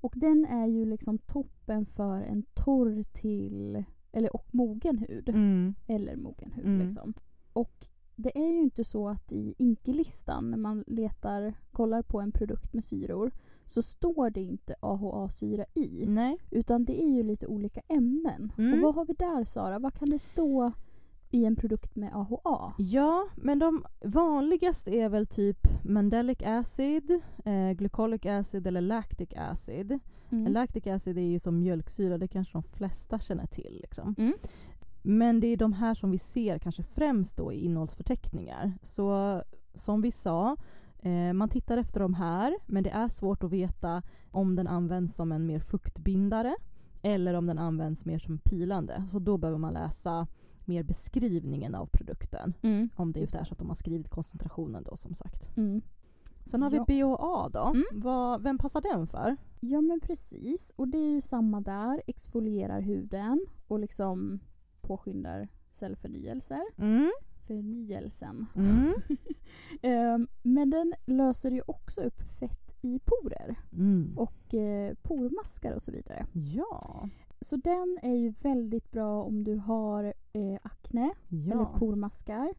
Och 0.00 0.12
den 0.16 0.44
är 0.46 0.66
ju 0.66 0.84
liksom 0.84 1.18
toppen 1.18 1.86
för 1.86 2.20
en 2.20 2.42
torr 2.54 3.04
till, 3.12 3.84
eller 4.12 4.36
och 4.36 4.46
mogen 4.50 4.98
hud. 4.98 5.28
Mm. 5.28 5.74
Eller 5.86 6.16
mogen 6.16 6.52
hud 6.52 6.66
Mm. 6.66 6.78
liksom. 6.80 7.14
Och 7.52 7.86
det 8.16 8.38
är 8.38 8.52
ju 8.52 8.58
inte 8.60 8.84
så 8.84 9.08
att 9.08 9.32
i 9.32 9.54
Inkelistan 9.58 10.50
när 10.50 10.58
man 10.58 10.84
letar, 10.86 11.54
kollar 11.72 12.02
på 12.02 12.20
en 12.20 12.32
produkt 12.32 12.72
med 12.74 12.84
syror 12.84 13.30
så 13.66 13.82
står 13.82 14.30
det 14.30 14.40
inte 14.40 14.74
AHA-syra 14.80 15.64
i. 15.74 16.06
Nej. 16.06 16.38
Utan 16.50 16.84
det 16.84 17.02
är 17.02 17.08
ju 17.08 17.22
lite 17.22 17.46
olika 17.46 17.80
ämnen. 17.88 18.52
Mm. 18.58 18.74
Och 18.74 18.80
vad 18.82 18.94
har 18.94 19.04
vi 19.04 19.12
där 19.12 19.44
Sara? 19.44 19.78
Vad 19.78 19.94
kan 19.94 20.10
det 20.10 20.18
stå 20.18 20.72
i 21.30 21.44
en 21.44 21.56
produkt 21.56 21.96
med 21.96 22.10
AHA? 22.16 22.72
Ja, 22.78 23.28
men 23.36 23.58
de 23.58 23.84
vanligaste 24.04 24.90
är 24.90 25.08
väl 25.08 25.26
typ 25.26 25.84
mandelic 25.84 26.38
acid, 26.44 27.20
eh, 27.44 27.70
glycolic 27.72 28.26
acid 28.26 28.66
eller 28.66 28.80
lactic 28.80 29.28
acid. 29.36 29.98
Mm. 30.32 30.52
Lactic 30.52 30.86
acid 30.86 31.18
är 31.18 31.22
ju 31.22 31.38
som 31.38 31.58
mjölksyra, 31.58 32.18
det 32.18 32.28
kanske 32.28 32.52
de 32.52 32.62
flesta 32.62 33.18
känner 33.18 33.46
till. 33.46 33.78
Liksom. 33.82 34.14
Mm. 34.18 34.34
Men 35.02 35.40
det 35.40 35.46
är 35.46 35.56
de 35.56 35.72
här 35.72 35.94
som 35.94 36.10
vi 36.10 36.18
ser 36.18 36.58
kanske 36.58 36.82
främst 36.82 37.36
då 37.36 37.52
i 37.52 37.64
innehållsförteckningar. 37.64 38.72
Så 38.82 39.42
som 39.74 40.00
vi 40.00 40.12
sa, 40.12 40.56
eh, 40.98 41.32
man 41.32 41.48
tittar 41.48 41.76
efter 41.76 42.00
de 42.00 42.14
här, 42.14 42.58
men 42.66 42.82
det 42.82 42.90
är 42.90 43.08
svårt 43.08 43.44
att 43.44 43.50
veta 43.50 44.02
om 44.30 44.56
den 44.56 44.66
används 44.66 45.16
som 45.16 45.32
en 45.32 45.46
mer 45.46 45.60
fuktbindare 45.60 46.56
eller 47.02 47.34
om 47.34 47.46
den 47.46 47.58
används 47.58 48.04
mer 48.04 48.18
som 48.18 48.38
pilande. 48.38 49.04
Så 49.10 49.18
då 49.18 49.36
behöver 49.36 49.58
man 49.58 49.74
läsa 49.74 50.26
mer 50.64 50.82
beskrivningen 50.82 51.74
av 51.74 51.86
produkten. 51.86 52.54
Mm. 52.62 52.88
Om 52.96 53.12
det 53.12 53.20
inte 53.20 53.38
är 53.38 53.44
så 53.44 53.52
att 53.52 53.58
de 53.58 53.68
har 53.68 53.74
skrivit 53.74 54.10
koncentrationen 54.10 54.82
då 54.82 54.96
som 54.96 55.14
sagt. 55.14 55.56
Mm. 55.56 55.82
Sen 56.52 56.62
har 56.62 56.70
Ja. 56.74 56.84
vi 56.88 57.02
BHA 57.02 57.48
då. 57.48 57.66
Mm. 57.66 57.84
Vad, 57.92 58.42
vem 58.42 58.58
passar 58.58 58.80
den 58.80 59.06
för? 59.06 59.36
Ja 59.60 59.80
men 59.80 60.00
precis. 60.00 60.72
Och 60.76 60.88
det 60.88 60.98
är 60.98 61.10
ju 61.10 61.20
samma 61.20 61.60
där. 61.60 62.02
Exfolierar 62.06 62.80
huden 62.80 63.46
och 63.68 63.78
liksom 63.80 64.40
påskyndar 64.80 65.48
cellförnyelser. 65.70 66.62
Mm. 66.78 67.10
Förnyelsen. 67.46 68.46
Mm. 68.56 68.92
Ehm, 69.82 70.28
men 70.42 70.70
den 70.70 70.94
löser 71.06 71.50
ju 71.50 71.62
också 71.66 72.00
upp 72.00 72.20
fett 72.40 72.74
i 72.82 72.98
porer 73.04 73.56
Mm. 73.72 74.12
och 74.18 74.54
eh, 74.54 74.94
pormaskar 75.02 75.72
och 75.72 75.82
så 75.82 75.92
vidare. 75.92 76.26
Ja. 76.32 77.08
Så 77.40 77.56
den 77.56 77.98
är 78.02 78.14
ju 78.14 78.30
väldigt 78.42 78.90
bra 78.90 79.22
om 79.22 79.44
du 79.44 79.54
har 79.56 80.04
eh, 80.32 80.58
akne 80.62 81.10
eller 81.30 81.56
Ja. 81.56 81.74
pormaskar. 81.78 82.54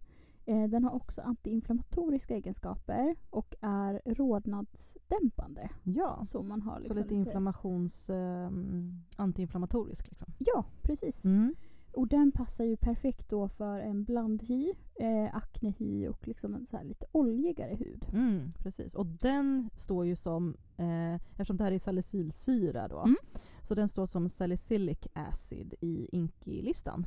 Eh, 0.45 0.63
den 0.69 0.83
har 0.83 0.91
också 0.95 1.21
antiinflammatoriska 1.21 2.35
egenskaper 2.35 3.15
och 3.29 3.55
är 3.61 4.01
rodnadsdämpande. 4.05 5.69
ja. 5.83 6.23
Så 6.25 6.43
man 6.43 6.61
har 6.61 6.75
Så 6.75 6.79
liksom 6.79 6.97
lite 7.03 7.15
inflammations... 7.15 8.09
Um, 8.09 9.03
antiinflammatorisk 9.15 10.07
liksom. 10.07 10.33
Ja, 10.39 10.65
precis. 10.81 11.25
Mm. 11.25 11.55
Och 11.93 12.07
den 12.07 12.31
passar 12.31 12.63
ju 12.63 12.77
perfekt 12.77 13.29
då 13.29 13.47
för 13.47 13.79
en 13.79 14.03
blandhy, 14.03 14.73
eh, 14.95 15.35
aknehy 15.35 16.07
och 16.07 16.27
liksom 16.27 16.55
en 16.55 16.65
så 16.65 16.83
lite 16.83 17.05
oljigare 17.11 17.75
hud. 17.75 18.05
Mm, 18.13 18.53
precis. 18.59 18.95
Och 18.95 19.05
den 19.05 19.69
står 19.75 20.05
ju 20.05 20.15
som, 20.15 20.57
eh, 20.77 21.15
eftersom 21.15 21.57
det 21.57 21.63
här 21.63 21.71
är 21.71 21.79
salicylsyra 21.79 22.87
då, 22.87 22.99
Mm. 22.99 23.15
Så 23.63 23.75
den 23.75 23.89
står 23.89 24.05
som 24.05 24.29
salicylic 24.29 25.07
acid 25.13 25.73
i 25.81 26.09
INCI-listan. 26.11 27.05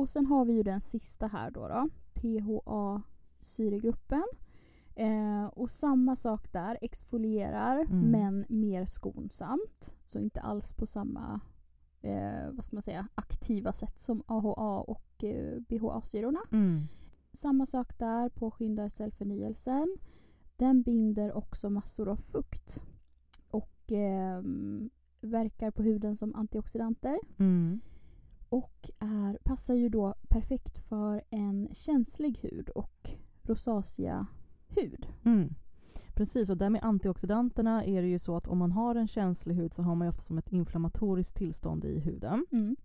Och 0.00 0.08
sen 0.08 0.26
har 0.26 0.44
vi 0.44 0.52
ju 0.52 0.62
den 0.62 0.80
sista 0.80 1.26
här 1.26 1.50
då, 1.50 1.68
då 1.68 1.88
PHA-syregruppen. 2.14 4.24
Eh, 4.94 5.44
och 5.44 5.70
samma 5.70 6.16
sak 6.16 6.52
där, 6.52 6.78
exfolierar 6.80 7.76
Mm. 7.76 8.10
men 8.10 8.44
mer 8.48 8.86
skonsamt. 8.86 9.94
Så 10.04 10.18
inte 10.18 10.40
alls 10.40 10.72
på 10.72 10.86
samma 10.86 11.40
eh, 12.00 12.50
vad 12.52 12.64
ska 12.64 12.76
man 12.76 12.82
säga, 12.82 13.08
aktiva 13.14 13.72
sätt 13.72 13.98
som 14.00 14.22
AHA 14.26 14.80
och 14.80 15.24
eh, 15.24 15.60
BHA-syrorna. 15.60 16.40
Mm. 16.52 16.86
Samma 17.32 17.66
sak 17.66 17.98
där, 17.98 18.28
påskyndar 18.28 18.88
cellförnyelsen. 18.88 19.96
Den 20.56 20.82
binder 20.82 21.32
också 21.32 21.70
massor 21.70 22.08
av 22.08 22.16
fukt 22.16 22.82
och 23.50 23.92
ehm, 23.92 24.90
verkar 25.20 25.70
på 25.70 25.82
huden 25.82 26.16
som 26.16 26.34
antioxidanter. 26.34 27.18
Mm. 27.38 27.80
Och 28.50 28.90
är, 28.98 29.38
passar 29.44 29.74
ju 29.74 29.88
då 29.88 30.14
perfekt 30.28 30.78
för 30.78 31.22
en 31.30 31.68
känslig 31.72 32.38
hud 32.42 32.68
och 32.68 33.10
rosacea-hud. 33.42 35.06
Mm. 35.24 35.54
Precis, 36.14 36.50
och 36.50 36.56
där 36.56 36.70
med 36.70 36.84
antioxidanterna 36.84 37.84
är 37.84 38.02
det 38.02 38.08
ju 38.08 38.18
så 38.18 38.36
att 38.36 38.46
om 38.46 38.58
man 38.58 38.72
har 38.72 38.94
en 38.94 39.08
känslig 39.08 39.54
hud 39.54 39.74
så 39.74 39.82
har 39.82 39.94
man 39.94 40.06
ju 40.06 40.10
ofta 40.10 40.22
som 40.22 40.38
ett 40.38 40.52
inflammatoriskt 40.52 41.36
tillstånd 41.36 41.84
i 41.84 42.00
huden. 42.00 42.46
Mm. 42.52 42.76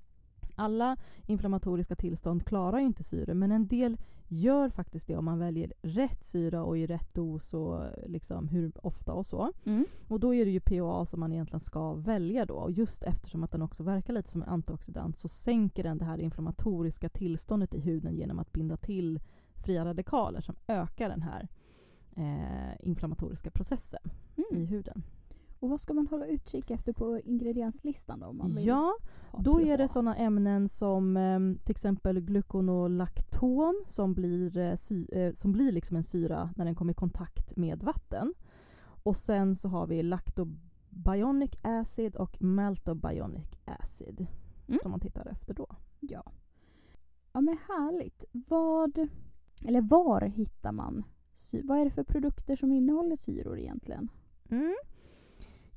Alla 0.56 0.98
inflammatoriska 1.26 1.96
tillstånd 1.96 2.46
klarar 2.46 2.80
ju 2.80 2.86
inte 2.86 3.04
syre 3.04 3.34
men 3.34 3.52
en 3.52 3.68
del 3.68 3.98
gör 4.28 4.70
faktiskt 4.70 5.08
det 5.08 5.16
om 5.16 5.26
man 5.26 5.40
väljer 5.40 5.74
rätt 5.82 6.24
syra 6.24 6.64
och 6.64 6.78
i 6.78 6.86
rätt 6.86 7.14
dos 7.14 7.54
och 7.54 7.84
liksom 8.06 8.48
hur 8.48 8.86
ofta 8.86 9.14
och 9.14 9.26
så. 9.26 9.52
Mm. 9.66 9.86
Och 10.08 10.20
då 10.20 10.34
är 10.34 10.46
det 10.46 10.52
ju 10.52 10.60
PHA 10.60 11.06
som 11.06 11.20
man 11.20 11.32
egentligen 11.32 11.60
ska 11.60 11.94
välja 11.94 12.46
då. 12.46 12.56
Och 12.56 12.72
just 12.72 13.04
eftersom 13.04 13.44
att 13.44 13.52
den 13.52 13.62
också 13.62 13.84
verkar 13.84 14.14
lite 14.14 14.32
som 14.32 14.42
en 14.44 14.50
antioxidant 14.50 15.18
så 15.18 15.28
sänker 15.28 15.84
den 15.84 15.98
det 15.98 16.06
här 16.06 16.18
inflammatoriska 16.18 17.10
tillståndet 17.10 17.74
i 17.76 17.80
huden 17.80 18.16
genom 18.16 18.40
att 18.40 18.52
binda 18.52 18.78
till 18.78 19.20
fria 19.56 19.86
radikaler 19.86 20.42
som 20.42 20.56
ökar 20.68 21.10
den 21.10 21.22
här 21.22 21.48
eh, 22.16 22.88
inflammatoriska 22.88 23.50
processen 23.52 24.02
i 24.36 24.56
Mm. 24.56 24.68
huden. 24.68 25.04
Och 25.60 25.70
vad 25.70 25.82
ska 25.82 25.94
man 25.94 26.08
hålla 26.08 26.26
utkik 26.26 26.72
efter 26.72 26.94
på 26.94 27.20
ingredienslistan 27.20 28.20
då? 28.20 28.26
Om 28.26 28.38
man 28.38 28.56
vill 28.56 28.66
Ja, 28.68 28.94
då 29.40 29.62
är 29.62 29.78
det 29.78 29.88
sådana 29.88 30.16
ämnen 30.16 30.70
som 30.70 31.18
eh, 31.18 31.40
till 31.64 31.72
exempel 31.72 32.20
gluconolakton 32.22 33.84
som 33.88 34.14
blir, 34.14 34.58
eh, 34.58 34.76
sy- 34.76 35.08
eh, 35.12 35.34
som 35.34 35.52
blir 35.52 35.72
liksom 35.72 35.98
en 35.98 36.04
syra 36.04 36.50
när 36.56 36.66
den 36.66 36.76
kommer 36.76 36.92
i 36.92 36.96
kontakt 36.96 37.56
med 37.58 37.84
vatten. 37.84 38.34
Och 39.04 39.16
sen 39.18 39.56
så 39.56 39.68
har 39.70 39.88
vi 39.88 40.04
lactobionic 40.04 41.52
acid 41.62 42.16
och 42.16 42.42
maltobionic 42.42 43.46
acid 43.66 44.28
Mm. 44.68 44.80
som 44.82 44.92
man 44.92 45.00
tittar 45.00 45.28
efter 45.28 45.54
då. 45.54 45.68
Ja. 46.00 46.24
Ja 47.34 47.42
men 47.42 47.58
härligt. 47.68 48.26
Vad, 48.32 49.08
eller 49.66 49.82
var 49.82 50.22
hittar 50.22 50.72
man 50.72 51.04
sy- 51.34 51.62
Vad 51.64 51.80
är 51.80 51.84
det 51.86 51.90
för 51.92 52.04
produkter 52.04 52.56
som 52.56 52.72
innehåller 52.72 53.16
syror 53.16 53.60
egentligen? 53.60 54.10
Mm. 54.50 54.76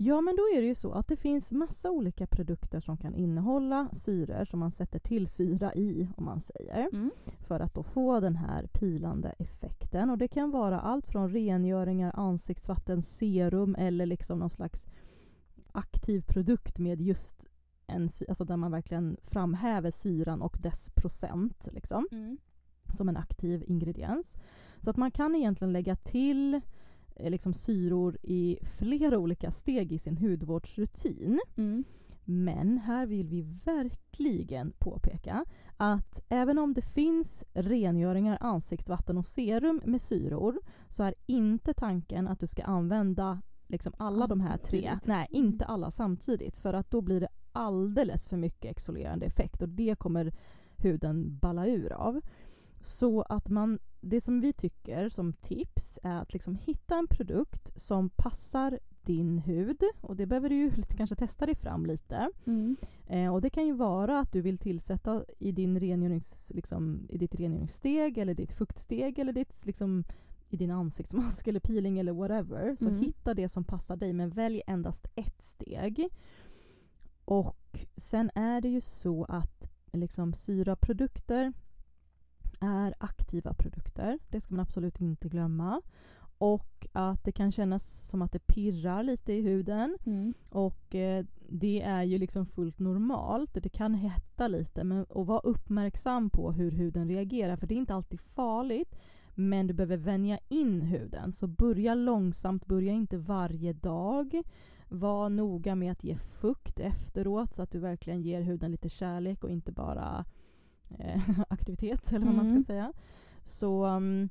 Ja, 0.00 0.20
men 0.20 0.36
då 0.36 0.42
är 0.42 0.60
det 0.60 0.66
ju 0.66 0.74
så 0.74 0.92
att 0.92 1.08
det 1.08 1.16
finns 1.16 1.50
massa 1.50 1.90
olika 1.90 2.26
produkter 2.26 2.80
som 2.80 2.96
kan 2.96 3.14
innehålla 3.14 3.88
syror 3.92 4.44
som 4.44 4.60
man 4.60 4.70
sätter 4.70 4.98
till 4.98 5.28
syra 5.28 5.74
i, 5.74 6.08
om 6.16 6.24
man 6.24 6.40
säger, 6.40 6.88
Mm. 6.92 7.10
för 7.38 7.60
att 7.60 7.74
då 7.74 7.82
få 7.82 8.20
den 8.20 8.36
här 8.36 8.66
pilande 8.66 9.34
effekten. 9.38 10.10
Och 10.10 10.18
det 10.18 10.28
kan 10.28 10.50
vara 10.50 10.80
allt 10.80 11.06
från 11.06 11.28
rengöringar, 11.30 12.12
ansiktsvatten, 12.14 13.02
serum 13.02 13.74
eller 13.78 14.06
liksom 14.06 14.38
någon 14.38 14.50
slags 14.50 14.84
aktiv 15.72 16.20
produkt 16.26 16.78
med 16.78 17.00
just 17.00 17.44
en 17.86 18.08
alltså 18.28 18.44
där 18.44 18.56
man 18.56 18.70
verkligen 18.70 19.16
framhäver 19.22 19.90
syran 19.90 20.42
och 20.42 20.56
dess 20.62 20.90
procent. 20.90 21.68
Liksom 21.72 22.06
som 22.96 23.08
en 23.08 23.16
aktiv 23.16 23.64
ingrediens. 23.66 24.36
Så 24.80 24.90
att 24.90 24.96
man 24.96 25.10
kan 25.10 25.34
egentligen 25.34 25.72
lägga 25.72 25.96
till 25.96 26.60
liksom 27.18 27.54
syror 27.54 28.18
i 28.22 28.58
flera 28.78 29.18
olika 29.18 29.50
steg 29.50 29.92
i 29.92 29.98
sin 29.98 30.16
hudvårdsrutin. 30.16 31.40
Mm. 31.56 31.84
Men 32.24 32.78
här 32.78 33.06
vill 33.06 33.28
vi 33.28 33.42
verkligen 33.64 34.72
påpeka 34.78 35.44
att 35.76 36.20
även 36.28 36.58
om 36.58 36.74
det 36.74 36.82
finns 36.82 37.44
rengöringar, 37.52 38.38
ansiktsvatten 38.40 39.18
och 39.18 39.26
serum 39.26 39.80
med 39.84 40.02
syror 40.02 40.60
så 40.88 41.02
är 41.02 41.14
inte 41.26 41.74
tanken 41.74 42.28
att 42.28 42.40
du 42.40 42.46
ska 42.46 42.62
använda 42.62 43.42
liksom 43.66 43.92
alla 43.98 44.24
Alla 44.24 44.26
de 44.26 44.40
här 44.40 44.58
tre. 44.58 44.98
Nej, 45.06 45.26
inte 45.30 45.64
alla 45.64 45.90
samtidigt. 45.90 46.56
För 46.56 46.74
att 46.74 46.90
då 46.90 47.00
blir 47.00 47.20
det 47.20 47.28
alldeles 47.52 48.26
för 48.26 48.36
mycket 48.36 48.70
exfolierande 48.70 49.26
effekt 49.26 49.62
och 49.62 49.68
det 49.68 49.98
kommer 49.98 50.32
huden 50.76 51.38
balla 51.38 51.66
ur 51.66 51.92
av. 51.92 52.20
Så 52.80 53.22
att 53.22 53.48
man, 53.48 53.78
det 54.00 54.20
som 54.20 54.40
vi 54.40 54.52
tycker 54.52 55.08
som 55.08 55.32
tips 55.32 55.98
är 56.02 56.22
att 56.22 56.32
liksom 56.32 56.54
hitta 56.54 56.98
en 56.98 57.06
produkt 57.08 57.72
som 57.80 58.10
passar 58.10 58.78
din 59.02 59.38
hud. 59.38 59.82
Och 60.00 60.16
det 60.16 60.26
behöver 60.26 60.48
du 60.48 60.54
ju 60.54 60.70
kanske 60.96 61.16
testa 61.16 61.46
dig 61.46 61.54
fram 61.54 61.86
lite. 61.86 62.30
Mm. 62.46 62.76
Eh, 63.06 63.34
och 63.34 63.40
det 63.40 63.50
kan 63.50 63.66
ju 63.66 63.72
vara 63.72 64.20
att 64.20 64.32
du 64.32 64.40
vill 64.40 64.58
tillsätta 64.58 65.24
i, 65.38 65.52
din 65.52 65.80
rengörings, 65.80 66.52
liksom, 66.54 67.06
i 67.08 67.18
ditt 67.18 67.34
rengöringssteg 67.34 68.18
eller 68.18 68.34
ditt 68.34 68.52
fuktsteg 68.52 69.18
eller 69.18 69.32
ditt, 69.32 69.66
liksom, 69.66 70.04
i 70.48 70.56
din 70.56 70.70
ansiktsmask 70.70 71.46
eller 71.48 71.60
peeling 71.60 71.98
eller 71.98 72.12
whatever. 72.12 72.76
Så 72.76 72.88
Mm. 72.88 73.00
hitta 73.00 73.34
det 73.34 73.48
som 73.48 73.64
passar 73.64 73.96
dig 73.96 74.12
men 74.12 74.30
välj 74.30 74.62
endast 74.66 75.06
ett 75.14 75.42
steg. 75.42 76.08
Och 77.24 77.86
sen 77.96 78.30
är 78.34 78.60
det 78.60 78.68
ju 78.68 78.80
så 78.80 79.24
att 79.24 79.70
liksom, 79.92 80.32
syraprodukter 80.34 81.52
är 82.60 82.94
aktiva 82.98 83.54
produkter. 83.54 84.18
Det 84.28 84.40
ska 84.40 84.54
man 84.54 84.62
absolut 84.62 85.00
inte 85.00 85.28
glömma. 85.28 85.82
Och 86.38 86.86
att 86.92 87.24
det 87.24 87.32
kan 87.32 87.52
kännas 87.52 88.08
som 88.10 88.22
att 88.22 88.32
det 88.32 88.46
pirrar 88.46 89.02
lite 89.02 89.32
i 89.32 89.42
huden. 89.42 89.98
Mm. 90.06 90.34
Och 90.50 90.94
eh, 90.94 91.24
det 91.48 91.82
är 91.82 92.02
ju 92.02 92.18
liksom 92.18 92.46
fullt 92.46 92.78
normalt. 92.78 93.50
Det 93.54 93.68
kan 93.68 93.94
hetta 93.94 94.48
lite. 94.48 94.84
Men, 94.84 95.04
och 95.04 95.26
var 95.26 95.46
uppmärksam 95.46 96.30
på 96.30 96.52
hur 96.52 96.70
huden 96.70 97.08
reagerar. 97.08 97.56
För 97.56 97.66
det 97.66 97.74
är 97.74 97.78
inte 97.78 97.94
alltid 97.94 98.20
farligt. 98.20 98.96
Men 99.34 99.66
du 99.66 99.74
behöver 99.74 99.96
vänja 99.96 100.38
in 100.48 100.80
huden. 100.80 101.32
Så 101.32 101.46
börja 101.46 101.94
långsamt. 101.94 102.66
Börja 102.66 102.92
inte 102.92 103.16
varje 103.16 103.72
dag. 103.72 104.42
Var 104.88 105.28
noga 105.28 105.74
med 105.74 105.92
att 105.92 106.04
ge 106.04 106.16
fukt 106.16 106.80
efteråt. 106.80 107.54
Så 107.54 107.62
att 107.62 107.70
du 107.70 107.78
verkligen 107.78 108.22
ger 108.22 108.40
huden 108.40 108.70
lite 108.70 108.88
kärlek 108.88 109.44
och 109.44 109.50
inte 109.50 109.72
bara 109.72 110.24
aktivitet. 111.48 112.12
Eller 112.12 112.26
vad 112.26 112.34
man 112.34 112.46
Mm. 112.50 112.62
ska 112.62 112.72
säga. 112.72 112.92
Så 113.44 113.86
um, 113.86 114.28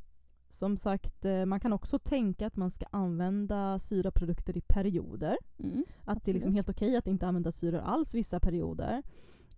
som 0.49 0.77
sagt, 0.77 1.25
eh, 1.25 1.45
man 1.45 1.59
kan 1.59 1.73
också 1.73 1.99
tänka 1.99 2.47
att 2.47 2.55
man 2.55 2.71
ska 2.71 2.85
använda 2.91 3.79
syraprodukter 3.79 4.57
i 4.57 4.61
perioder. 4.61 5.37
Mm. 5.59 5.85
Att 6.05 6.23
det 6.25 6.31
är 6.31 6.33
liksom 6.35 6.53
helt 6.53 6.69
okej 6.69 6.95
att 6.97 7.07
inte 7.07 7.27
använda 7.27 7.51
syror 7.51 7.79
alls 7.79 8.15
vissa 8.15 8.39
perioder. 8.39 9.03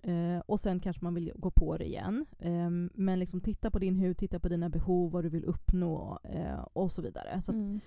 Eh, 0.01 0.39
och 0.45 0.59
sen 0.59 0.79
kanske 0.79 1.03
man 1.03 1.13
vill 1.13 1.31
gå 1.35 1.51
på 1.51 1.77
det 1.77 1.85
igen. 1.85 2.25
Ehm, 2.39 2.89
men 2.93 3.19
liksom 3.19 3.41
titta 3.41 3.71
på 3.71 3.79
din 3.79 3.95
hud, 3.95 4.17
titta 4.17 4.39
på 4.39 4.49
dina 4.49 4.69
behov, 4.69 5.11
vad 5.11 5.23
du 5.23 5.29
vill 5.29 5.45
uppnå 5.45 6.19
eh, 6.23 6.59
och 6.73 6.91
så 6.91 7.01
vidare. 7.01 7.41
Så 7.41 7.51
Mm. 7.51 7.79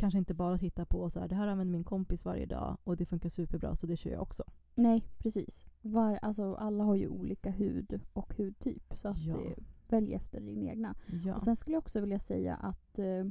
Kanske 0.00 0.18
inte 0.18 0.34
bara 0.34 0.58
titta 0.58 0.84
på 0.84 1.10
så 1.10 1.20
här, 1.20 1.28
det 1.28 1.34
här 1.34 1.46
använder 1.48 1.72
min 1.72 1.84
kompis 1.84 2.24
varje 2.24 2.46
dag 2.46 2.76
och 2.84 2.96
det 2.96 3.06
funkar 3.06 3.28
superbra 3.28 3.76
så 3.76 3.86
det 3.86 3.96
kör 3.96 4.10
jag 4.10 4.22
också. 4.22 4.44
Nej, 4.74 5.02
precis. 5.18 5.66
Var, 5.82 6.18
alltså, 6.22 6.54
alla 6.54 6.84
har 6.84 6.94
ju 6.94 7.08
olika 7.08 7.50
hud 7.50 8.00
och 8.12 8.34
hudtyp. 8.36 8.94
Så 8.94 9.08
att, 9.08 9.18
Ja. 9.26 9.34
eh, 9.40 9.56
välj 9.88 10.14
efter 10.14 10.40
din 10.40 10.62
egna. 10.62 10.94
Ja. 11.24 11.34
Och 11.34 11.42
sen 11.42 11.56
skulle 11.56 11.74
jag 11.74 11.80
också 11.82 12.00
vilja 12.00 12.18
säga 12.18 12.54
att 12.54 12.98
eh, 12.98 13.24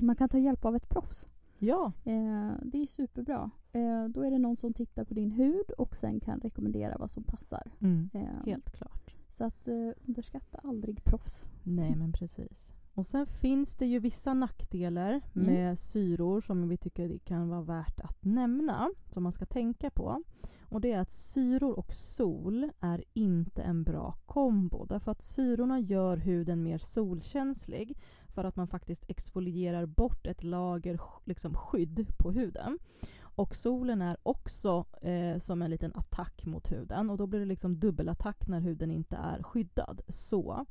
man 0.00 0.16
kan 0.16 0.28
ta 0.28 0.38
hjälp 0.38 0.64
av 0.64 0.76
ett 0.76 0.88
proffs. 0.88 1.28
ja, 1.58 1.92
Eh, 2.04 2.52
det 2.62 2.82
är 2.82 2.86
superbra. 2.86 3.50
Eh, 3.72 4.04
då 4.08 4.22
är 4.22 4.30
det 4.30 4.38
någon 4.38 4.56
som 4.56 4.72
tittar 4.72 5.04
på 5.04 5.14
din 5.14 5.30
hud 5.30 5.70
och 5.78 5.96
sen 5.96 6.20
kan 6.20 6.40
rekommendera 6.40 6.96
vad 6.98 7.10
som 7.10 7.22
passar. 7.24 7.72
mm, 7.80 8.10
Eh, 8.14 8.44
helt 8.46 8.70
klart. 8.70 9.14
Så 9.28 9.44
att 9.44 9.68
eh, 9.68 9.90
underskatta 10.06 10.58
aldrig 10.64 11.04
proffs. 11.04 11.48
Nej 11.62 11.96
men 11.96 12.12
precis. 12.12 12.68
Och 12.98 13.06
sen 13.06 13.26
finns 13.26 13.76
det 13.76 13.86
ju 13.86 13.98
vissa 13.98 14.34
nackdelar 14.34 15.20
med 15.32 15.78
syror 15.78 16.40
som 16.40 16.68
vi 16.68 16.76
tycker 16.76 17.08
det 17.08 17.18
kan 17.18 17.48
vara 17.48 17.62
värt 17.62 18.00
att 18.00 18.24
nämna. 18.24 18.90
Som 19.10 19.22
man 19.22 19.32
ska 19.32 19.44
tänka 19.44 19.90
på. 19.90 20.22
Och 20.60 20.80
det 20.80 20.92
är 20.92 20.98
att 20.98 21.12
syror 21.12 21.78
och 21.78 21.92
sol 21.94 22.70
är 22.80 23.04
inte 23.14 23.62
en 23.62 23.82
bra 23.82 24.14
kombo. 24.26 24.84
Därför 24.84 25.12
att 25.12 25.22
syrorna 25.22 25.80
gör 25.80 26.16
huden 26.16 26.62
mer 26.62 26.78
solkänslig. 26.78 27.98
För 28.28 28.44
att 28.44 28.56
man 28.56 28.68
faktiskt 28.68 29.04
exfolierar 29.08 29.86
bort 29.86 30.26
ett 30.26 30.42
lager 30.42 31.00
liksom, 31.24 31.54
skydd 31.54 32.06
på 32.18 32.32
huden. 32.32 32.78
Och 33.20 33.56
solen 33.56 34.02
är 34.02 34.16
också 34.22 34.84
eh, 35.02 35.38
som 35.38 35.62
en 35.62 35.70
liten 35.70 35.92
attack 35.94 36.46
mot 36.46 36.72
huden. 36.72 37.10
Och 37.10 37.16
då 37.16 37.26
blir 37.26 37.40
det 37.40 37.46
liksom 37.46 37.78
dubbelattack 37.78 38.48
när 38.48 38.60
huden 38.60 38.90
inte 38.90 39.16
är 39.16 39.42
skyddad. 39.42 40.00
Så 40.08 40.66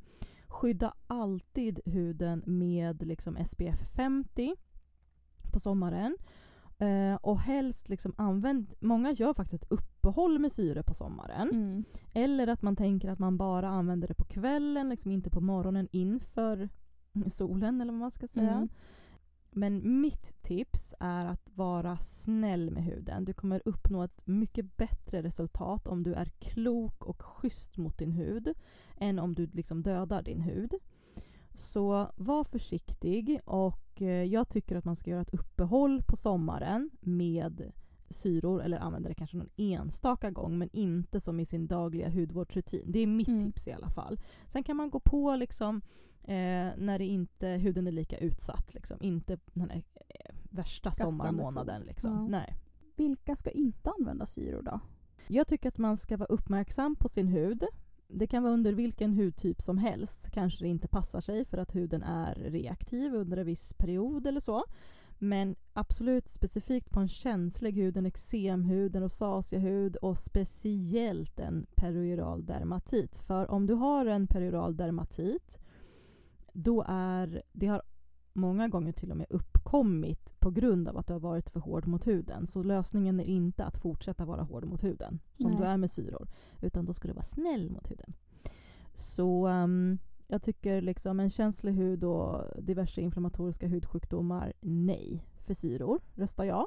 skydda 0.48 0.94
alltid 1.06 1.80
huden 1.84 2.42
med 2.46 3.06
liksom 3.06 3.36
SPF 3.50 3.94
50 3.96 4.54
på 5.52 5.60
sommaren. 5.60 6.16
Eh, 6.78 7.14
och 7.14 7.40
helst 7.40 7.88
liksom 7.88 8.14
använd, 8.16 8.74
många 8.80 9.12
gör 9.12 9.34
faktiskt 9.34 9.62
ett 9.62 9.72
uppehåll 9.72 10.38
med 10.38 10.52
syre 10.52 10.82
på 10.82 10.94
sommaren. 10.94 11.50
Mm. 11.50 11.84
Eller 12.14 12.46
att 12.46 12.62
man 12.62 12.76
tänker 12.76 13.10
att 13.10 13.18
man 13.18 13.36
bara 13.36 13.68
använder 13.68 14.08
det 14.08 14.14
på 14.14 14.24
kvällen, 14.24 14.88
liksom 14.88 15.10
inte 15.10 15.30
på 15.30 15.40
morgonen 15.40 15.88
inför 15.92 16.68
solen 17.30 17.80
eller 17.80 17.92
vad 17.92 18.00
man 18.00 18.10
ska 18.10 18.28
säga. 18.28 18.52
Mm. 18.52 18.68
Men 19.50 20.00
mitt 20.00 20.42
tips 20.42 20.94
är 21.00 21.26
att 21.26 21.50
vara 21.54 21.98
snäll 21.98 22.70
med 22.70 22.84
huden. 22.84 23.24
Du 23.24 23.32
kommer 23.32 23.62
uppnå 23.64 24.02
ett 24.02 24.26
mycket 24.26 24.76
bättre 24.76 25.22
resultat 25.22 25.86
om 25.86 26.02
du 26.02 26.14
är 26.14 26.24
klok 26.24 27.04
och 27.04 27.22
schysst 27.22 27.76
mot 27.76 27.98
din 27.98 28.12
hud 28.12 28.54
än 28.96 29.18
om 29.18 29.34
du 29.34 29.46
liksom 29.46 29.82
dödar 29.82 30.22
din 30.22 30.40
hud. 30.40 30.74
Så 31.54 32.10
var 32.16 32.44
försiktig 32.44 33.40
och 33.44 34.02
eh, 34.02 34.24
jag 34.24 34.48
tycker 34.48 34.76
att 34.76 34.84
man 34.84 34.96
ska 34.96 35.10
göra 35.10 35.22
ett 35.22 35.34
uppehåll 35.34 36.02
på 36.02 36.16
sommaren 36.16 36.90
med 37.00 37.72
syror 38.10 38.62
eller 38.62 38.78
använda 38.78 39.08
det 39.08 39.14
kanske 39.14 39.36
någon 39.36 39.50
enstaka 39.56 40.30
gång 40.30 40.58
men 40.58 40.68
inte 40.72 41.20
som 41.20 41.40
i 41.40 41.44
sin 41.44 41.66
dagliga 41.66 42.08
hudvårdsrutin. 42.10 42.92
Det 42.92 42.98
är 42.98 43.06
mitt 43.06 43.28
Mm. 43.28 43.44
tips 43.44 43.66
i 43.68 43.72
alla 43.72 43.88
fall. 43.90 44.20
Sen 44.52 44.64
kan 44.64 44.76
man 44.76 44.90
gå 44.90 45.00
på 45.00 45.36
liksom 45.36 45.76
eh, 46.22 46.70
när 46.76 46.98
det 46.98 47.04
inte, 47.06 47.48
huden 47.48 47.86
är 47.86 47.92
lika 47.92 48.18
utsatt. 48.18 48.74
Liksom. 48.74 48.96
Inte 49.00 49.38
den 49.54 49.70
här 49.70 49.82
eh, 50.08 50.34
värsta 50.50 50.92
sommarmånaden. 50.92 51.82
Liksom. 51.82 52.12
Ja. 52.12 52.26
Nej. 52.28 52.54
Vilka 52.96 53.36
ska 53.36 53.50
inte 53.50 53.90
använda 53.98 54.26
syror 54.26 54.62
då? 54.62 54.80
Jag 55.28 55.46
tycker 55.46 55.68
att 55.68 55.78
man 55.78 55.96
ska 55.96 56.16
vara 56.16 56.26
uppmärksam 56.28 56.96
på 56.96 57.08
sin 57.08 57.28
hud. 57.28 57.64
Det 58.08 58.26
kan 58.26 58.42
vara 58.42 58.52
under 58.52 58.72
vilken 58.72 59.12
hudtyp 59.14 59.62
som 59.62 59.78
helst. 59.78 60.30
Kanske 60.30 60.64
det 60.64 60.68
inte 60.68 60.88
passar 60.88 61.20
sig 61.20 61.44
för 61.44 61.58
att 61.58 61.74
huden 61.74 62.02
är 62.02 62.34
reaktiv 62.34 63.14
under 63.14 63.36
en 63.36 63.46
viss 63.46 63.72
period 63.78 64.26
eller 64.26 64.40
så. 64.40 64.64
Men 65.18 65.56
absolut 65.72 66.28
specifikt 66.28 66.90
på 66.90 67.00
en 67.00 67.08
känslig 67.08 67.72
hud, 67.72 67.96
en 67.96 68.06
eksemhud, 68.06 68.96
en 68.96 69.02
rosaceahud 69.02 69.96
och 69.96 70.18
speciellt 70.18 71.40
en 71.40 71.66
perioral 71.74 72.46
dermatit. 72.46 73.16
För 73.16 73.50
om 73.50 73.66
du 73.66 73.74
har 73.74 74.06
en 74.06 74.26
perioral 74.26 74.76
dermatit 74.76 75.58
då 76.52 76.84
är, 76.88 77.42
det 77.52 77.66
har 77.66 77.82
många 78.32 78.68
gånger 78.68 78.92
till 78.92 79.10
och 79.10 79.16
med 79.16 79.26
uppkommit 79.30 80.40
på 80.40 80.50
grund 80.50 80.88
av 80.88 80.98
att 80.98 81.06
du 81.06 81.12
har 81.12 81.20
varit 81.20 81.50
för 81.50 81.60
hård 81.60 81.86
mot 81.86 82.06
huden. 82.06 82.46
Så 82.46 82.62
lösningen 82.62 83.20
är 83.20 83.24
inte 83.24 83.64
att 83.64 83.82
fortsätta 83.82 84.24
vara 84.24 84.42
hård 84.42 84.64
mot 84.64 84.84
huden, 84.84 85.18
som 85.36 85.50
Nej. 85.50 85.60
du 85.60 85.66
är 85.66 85.76
med 85.76 85.90
syror. 85.90 86.28
Utan 86.60 86.84
då 86.84 86.94
ska 86.94 87.08
du 87.08 87.14
vara 87.14 87.24
snäll 87.24 87.70
mot 87.70 87.90
huden. 87.90 88.14
Så 88.94 89.46
ehm, 89.46 89.98
jag 90.30 90.42
tycker 90.42 90.80
liksom 90.80 91.20
en 91.20 91.30
känslig 91.30 91.72
hud 91.72 92.04
och 92.04 92.44
diverse 92.62 93.00
inflammatoriska 93.00 93.66
hudsjukdomar, 93.66 94.52
nej. 94.60 95.24
För 95.46 95.54
syror 95.54 96.00
röstar 96.14 96.44
jag. 96.44 96.66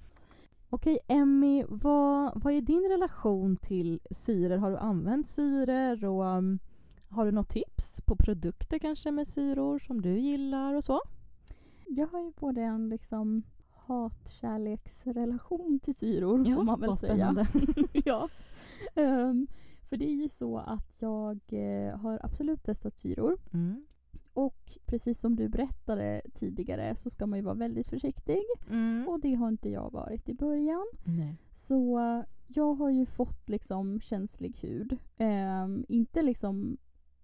Okej, 0.70 0.98
Emmy, 1.08 1.64
vad, 1.68 2.42
vad 2.42 2.52
är 2.52 2.60
din 2.60 2.88
relation 2.90 3.56
till 3.56 4.00
syror? 4.10 4.56
Har 4.56 4.70
du 4.70 4.76
använt 4.76 5.28
syror 5.28 6.04
och 6.04 6.26
ehm, 6.26 6.58
har 7.08 7.24
du 7.24 7.32
något 7.32 7.48
tips 7.48 8.00
på 8.04 8.16
produkter 8.16 8.78
kanske 8.78 9.10
med 9.10 9.28
syror 9.28 9.78
som 9.78 10.02
du 10.02 10.18
gillar 10.18 10.74
och 10.74 10.84
så? 10.84 11.00
Jag 11.86 12.06
har 12.06 12.20
ju 12.20 12.32
både 12.36 12.60
en 12.60 12.88
liksom 12.88 13.42
hat-kärleksrelation 13.70 15.80
till 15.80 15.94
syror 15.94 16.54
får 16.54 16.62
man 16.62 16.80
väl 16.80 16.96
säga. 16.96 17.46
ja. 17.92 18.28
Ehm, 18.94 19.46
för 19.88 19.96
det 19.96 20.04
är 20.04 20.14
ju 20.22 20.28
så 20.28 20.58
att 20.58 20.96
jag 20.98 21.40
eh, 21.48 21.96
har 21.96 22.20
absolut 22.22 22.62
testat 22.62 22.98
syror. 22.98 23.38
Mm. 23.52 23.84
Och 24.34 24.78
precis 24.86 25.20
som 25.20 25.36
du 25.36 25.48
berättade 25.48 26.22
tidigare 26.34 26.96
så 26.96 27.10
ska 27.10 27.26
man 27.26 27.38
ju 27.38 27.44
vara 27.44 27.54
väldigt 27.54 27.88
försiktig. 27.88 28.42
Mm. 28.70 29.08
Och 29.08 29.20
det 29.20 29.34
har 29.34 29.48
inte 29.48 29.70
jag 29.70 29.92
varit 29.92 30.28
i 30.28 30.34
början. 30.34 30.86
Nej. 31.04 31.36
Så 31.52 31.98
eh, 31.98 32.24
jag 32.46 32.74
har 32.74 32.90
ju 32.90 33.06
fått 33.06 33.48
liksom 33.48 34.00
känslig 34.00 34.56
hud. 34.60 34.98
Ehm, 35.16 35.84
inte 35.88 36.22
liksom 36.22 36.76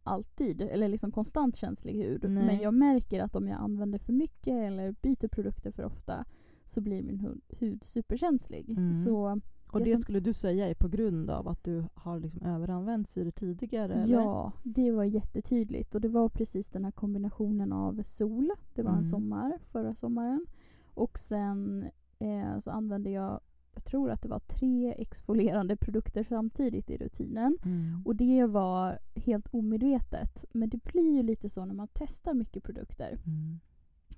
alltid, 0.02 0.60
eller 0.60 0.88
liksom 0.88 1.12
konstant 1.12 1.56
känslig 1.56 1.94
hud. 1.94 2.24
Nej. 2.30 2.46
Men 2.46 2.60
jag 2.60 2.74
märker 2.74 3.22
att 3.22 3.36
om 3.36 3.48
jag 3.48 3.60
använder 3.60 3.98
för 3.98 4.12
mycket 4.12 4.54
eller 4.54 4.92
byter 4.92 5.28
produkter 5.28 5.70
för 5.70 5.84
ofta 5.84 6.24
så 6.66 6.80
blir 6.80 7.02
min 7.02 7.40
hud 7.48 7.84
superkänslig. 7.84 8.70
Mm. 8.70 8.94
Så 8.94 9.40
Och 9.72 9.78
Det 9.78 9.84
det 9.84 9.90
som- 9.90 10.02
skulle 10.02 10.20
du 10.20 10.32
säga 10.34 10.68
är 10.68 10.74
på 10.74 10.88
grund 10.88 11.30
av 11.30 11.48
att 11.48 11.64
du 11.64 11.84
har 11.94 12.20
liksom 12.20 12.42
överanvänt 12.42 13.08
syror 13.08 13.30
tidigare? 13.30 13.94
Eller? 13.94 14.14
ja, 14.14 14.52
det 14.62 14.90
var 14.92 15.04
jättetydligt. 15.04 15.94
Och 15.94 16.00
det 16.00 16.08
var 16.08 16.28
precis 16.28 16.68
den 16.68 16.84
här 16.84 16.92
kombinationen 16.92 17.72
av 17.72 18.02
sol, 18.02 18.50
det 18.74 18.82
var 18.82 18.90
en 18.90 18.96
Mm. 18.96 19.08
sommar 19.10 19.58
förra 19.70 19.94
sommaren. 19.94 20.46
Och 20.94 21.18
sen 21.18 21.86
eh, 22.18 22.58
så 22.58 22.70
använde 22.70 23.10
jag, 23.10 23.40
jag 23.74 23.84
tror 23.84 24.10
att 24.10 24.22
det 24.22 24.28
var 24.28 24.38
tre 24.38 24.94
exfolierande 24.98 25.76
produkter 25.76 26.22
samtidigt 26.22 26.90
i 26.90 26.96
rutinen. 26.96 27.58
Mm. 27.64 28.02
Och 28.04 28.16
det 28.16 28.46
var 28.46 28.98
helt 29.14 29.46
omedvetet. 29.54 30.44
Men 30.52 30.68
det 30.68 30.82
blir 30.84 31.12
ju 31.16 31.22
lite 31.22 31.48
så 31.48 31.64
när 31.64 31.74
man 31.74 31.88
testar 31.92 32.34
mycket 32.34 32.62
produkter. 32.64 33.18
Mm. 33.26 33.60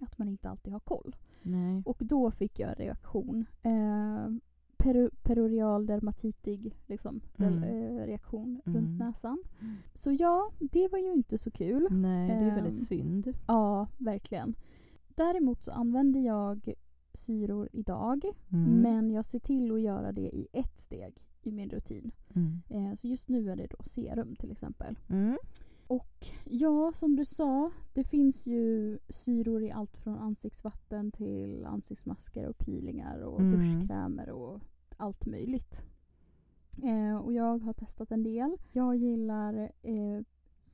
Att 0.00 0.18
man 0.18 0.28
inte 0.28 0.48
alltid 0.50 0.72
har 0.72 0.80
koll. 0.80 1.16
Nej. 1.42 1.82
Och 1.86 1.96
då 2.00 2.30
fick 2.30 2.58
jag 2.58 2.68
en 2.70 2.74
reaktion. 2.74 3.46
Eh, 3.62 4.26
peru, 4.82 5.10
perorial 5.22 5.86
dermatitig 5.86 6.76
liksom, 6.86 7.20
Mm. 7.38 7.64
re- 7.64 8.00
eh, 8.02 8.06
reaktion 8.06 8.60
Mm. 8.66 8.76
runt 8.78 8.98
näsan. 8.98 9.38
Så 9.94 10.12
ja, 10.12 10.50
det 10.60 10.88
var 10.88 10.98
ju 10.98 11.12
inte 11.12 11.38
så 11.38 11.50
kul. 11.50 11.86
Nej, 11.90 12.28
det 12.28 12.34
är 12.34 12.48
Ehm, 12.48 12.54
väldigt 12.64 12.86
synd. 12.86 13.32
Ja, 13.46 13.86
verkligen. 13.98 14.54
Däremot 15.08 15.62
så 15.64 15.72
använder 15.72 16.20
jag 16.20 16.72
syror 17.14 17.68
idag. 17.72 18.24
Mm. 18.52 18.80
Men 18.80 19.10
jag 19.10 19.24
ser 19.24 19.38
till 19.38 19.72
att 19.72 19.80
göra 19.80 20.12
det 20.12 20.30
i 20.36 20.46
ett 20.52 20.78
steg 20.78 21.14
i 21.42 21.52
min 21.52 21.70
rutin. 21.70 22.10
Mm. 22.34 22.62
Eh, 22.68 22.94
så 22.94 23.08
just 23.08 23.28
nu 23.28 23.50
är 23.50 23.56
det 23.56 23.66
då 23.66 23.84
serum 23.84 24.36
till 24.36 24.50
exempel. 24.52 24.98
Mm. 25.08 25.38
Och 25.86 26.26
ja, 26.44 26.92
som 26.94 27.16
du 27.16 27.24
sa, 27.24 27.70
det 27.94 28.04
finns 28.04 28.46
ju 28.46 28.98
syror 29.08 29.62
i 29.62 29.70
allt 29.70 29.96
från 29.96 30.18
ansiktsvatten 30.18 31.12
till 31.12 31.64
ansiktsmasker 31.66 32.48
och 32.48 32.58
peelingar 32.58 33.18
och 33.20 33.40
Mm. 33.40 33.52
duschkrämer 33.52 34.30
och 34.30 34.60
allt 35.02 35.26
möjligt. 35.26 35.84
Eh, 36.82 37.16
och 37.16 37.32
jag 37.32 37.58
har 37.58 37.72
testat 37.72 38.10
en 38.12 38.22
del. 38.22 38.56
Jag 38.72 38.96
gillar, 38.96 39.54
eh, 39.82 40.20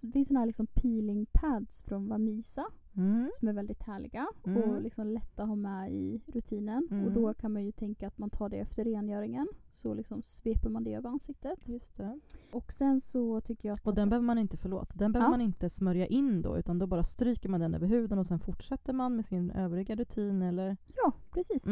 det 0.02 0.12
finns 0.12 0.28
såna 0.28 0.40
här 0.40 0.46
liksom 0.46 0.66
peeling 0.66 1.26
pads 1.32 1.82
från 1.82 2.08
Vamisa 2.08 2.64
Mm. 2.96 3.30
som 3.38 3.48
är 3.48 3.52
väldigt 3.52 3.82
härliga 3.82 4.26
Mm. 4.46 4.62
och 4.62 4.82
liksom 4.82 5.06
lätta 5.06 5.42
att 5.42 5.48
ha 5.48 5.56
med 5.56 5.92
i 5.92 6.20
rutinen. 6.26 6.88
Mm. 6.90 7.04
Och 7.04 7.12
då 7.12 7.34
kan 7.34 7.52
man 7.52 7.64
ju 7.64 7.72
tänka 7.72 8.06
att 8.06 8.18
man 8.18 8.30
tar 8.30 8.48
det 8.48 8.56
efter 8.58 8.84
rengöringen. 8.84 9.48
Så 9.72 9.94
liksom 9.94 10.22
sveper 10.22 10.68
man 10.70 10.84
det 10.84 10.94
över 10.94 11.08
ansiktet. 11.10 11.68
Just 11.68 11.96
det. 11.96 12.20
Och 12.52 12.72
sen 12.72 13.00
så 13.00 13.40
tycker 13.40 13.68
jag 13.68 13.74
att... 13.74 13.86
Och 13.86 13.94
den 13.94 14.08
behöver 14.08 14.26
man 14.26 14.38
inte, 14.38 14.56
förlåt, 14.56 14.88
den 14.94 15.12
behöver 15.12 15.26
Ja. 15.26 15.30
man 15.30 15.40
inte 15.40 15.70
smörja 15.70 16.06
in 16.06 16.42
då 16.42 16.58
utan 16.58 16.78
då 16.78 16.86
bara 16.86 17.04
stryker 17.04 17.48
man 17.48 17.60
den 17.60 17.74
över 17.74 17.86
huden 17.86 18.18
och 18.18 18.26
sen 18.26 18.38
fortsätter 18.38 18.92
man 18.92 19.16
med 19.16 19.24
sin 19.24 19.50
övriga 19.50 19.94
rutin 19.96 20.42
eller? 20.42 20.76
Ja, 20.96 21.12
precis. 21.30 21.66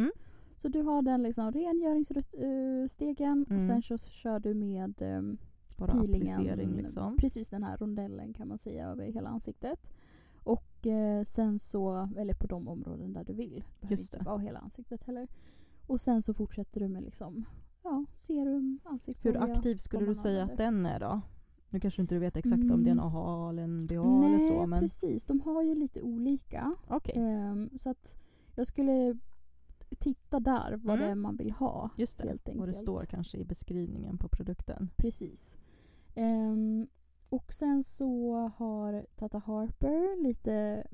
Mm. 0.66 0.72
Så 0.72 0.78
du 0.78 0.84
har 0.84 1.02
den 1.02 1.22
liksom 1.22 1.52
rengöringsstegen 1.52 3.42
och 3.42 3.50
Mm. 3.50 3.66
sen 3.66 3.82
så 3.82 3.98
kör 3.98 4.38
du 4.40 4.54
med 4.54 5.02
um, 5.02 5.38
Bara 5.76 5.92
peelingen. 5.94 6.70
liksom? 6.76 7.16
Precis 7.16 7.48
den 7.48 7.62
här 7.62 7.76
rondellen 7.76 8.32
kan 8.32 8.48
man 8.48 8.58
säga 8.58 8.86
över 8.88 9.04
hela 9.04 9.28
ansiktet. 9.28 9.78
Och 10.44 10.86
eh, 10.86 11.22
sen 11.24 11.58
så, 11.58 12.08
eller 12.16 12.34
på 12.34 12.46
de 12.46 12.68
områden 12.68 13.12
där 13.12 13.24
du 13.24 13.32
vill. 13.32 13.64
Behöver 13.80 13.96
Just 13.96 14.02
inte 14.14 14.18
det. 14.18 14.24
vara 14.30 14.38
hela 14.38 14.58
ansiktet 14.58 15.02
heller. 15.02 15.28
Och 15.86 16.00
sen 16.00 16.22
så 16.22 16.34
fortsätter 16.34 16.80
du 16.80 16.88
med 16.88 17.02
liksom, 17.02 17.44
ja, 17.82 18.04
serum, 18.12 18.80
Hur 18.84 18.90
ansiktsolja. 18.92 19.40
aktiv 19.42 19.76
skulle 19.76 20.06
du 20.06 20.14
säga 20.14 20.44
att 20.44 20.56
den 20.56 20.86
är 20.86 21.00
då? 21.00 21.20
Nu 21.70 21.80
kanske 21.80 22.02
inte 22.02 22.14
du 22.14 22.18
vet 22.18 22.36
exakt 22.36 22.70
om 22.70 22.82
det 22.84 22.90
är 22.90 22.92
en 22.92 23.00
Mm. 23.00 23.04
AHA 23.16 23.50
eller 23.50 23.62
en 23.62 23.86
BH 23.86 24.04
Nej, 24.20 24.34
eller 24.34 24.48
så 24.48 24.66
men 24.66 24.80
precis. 24.80 25.24
De 25.24 25.40
har 25.40 25.62
ju 25.62 25.74
lite 25.74 26.02
olika. 26.02 26.74
okej, 26.88 27.14
Ehm, 27.16 27.70
så 27.78 27.90
att 27.90 28.16
jag 28.54 28.66
skulle 28.66 29.16
titta 29.98 30.40
där 30.40 30.76
vad 30.76 30.96
Mm. 30.96 31.06
det 31.06 31.10
är 31.10 31.14
man 31.14 31.36
vill 31.36 31.50
ha. 31.50 31.90
just 31.96 32.18
det. 32.18 32.28
helt 32.28 32.48
Och 32.48 32.54
det 32.54 32.60
enkelt. 32.60 32.76
står 32.76 33.04
kanske 33.04 33.38
i 33.38 33.44
beskrivningen 33.44 34.18
på 34.18 34.28
produkten. 34.28 34.90
Precis. 34.96 35.56
Ehm, 36.14 36.86
och 37.28 37.52
sen 37.52 37.82
så 37.82 38.32
har 38.56 39.06
Tata 39.16 39.38
Harper 39.38 40.22
lite 40.22 40.86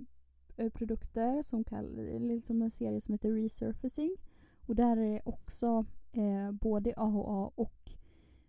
eh, 0.57 0.69
produkter 0.73 1.43
som, 1.43 1.65
kall, 1.65 2.41
som 2.45 2.63
en 2.63 2.71
serie 2.71 3.01
som 3.01 3.13
heter 3.15 3.31
Resurfacing. 3.33 4.17
Och 4.67 4.75
där 4.75 4.97
är 4.97 5.11
det 5.13 5.21
också 5.25 5.85
eh, 6.13 6.51
både 6.53 6.95
AHA 6.97 7.51
och 7.55 7.91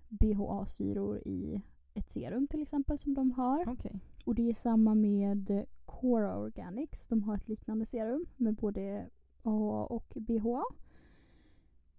BHA-syror 0.10 1.18
i 1.26 1.62
ett 1.94 2.10
serum 2.10 2.48
till 2.48 2.62
exempel 2.62 2.98
som 2.98 3.14
de 3.14 3.32
har. 3.32 3.70
Okej. 3.70 4.00
Och 4.26 4.36
det 4.36 4.50
är 4.50 4.54
samma 4.54 4.96
med 4.96 5.66
Cora 5.86 6.38
Organics. 6.38 7.08
De 7.08 7.24
har 7.24 7.36
ett 7.36 7.48
liknande 7.48 7.86
serum 7.86 8.26
med 8.38 8.56
både 8.56 9.10
AHA 9.44 9.86
och 9.86 10.14
BHA. 10.16 10.64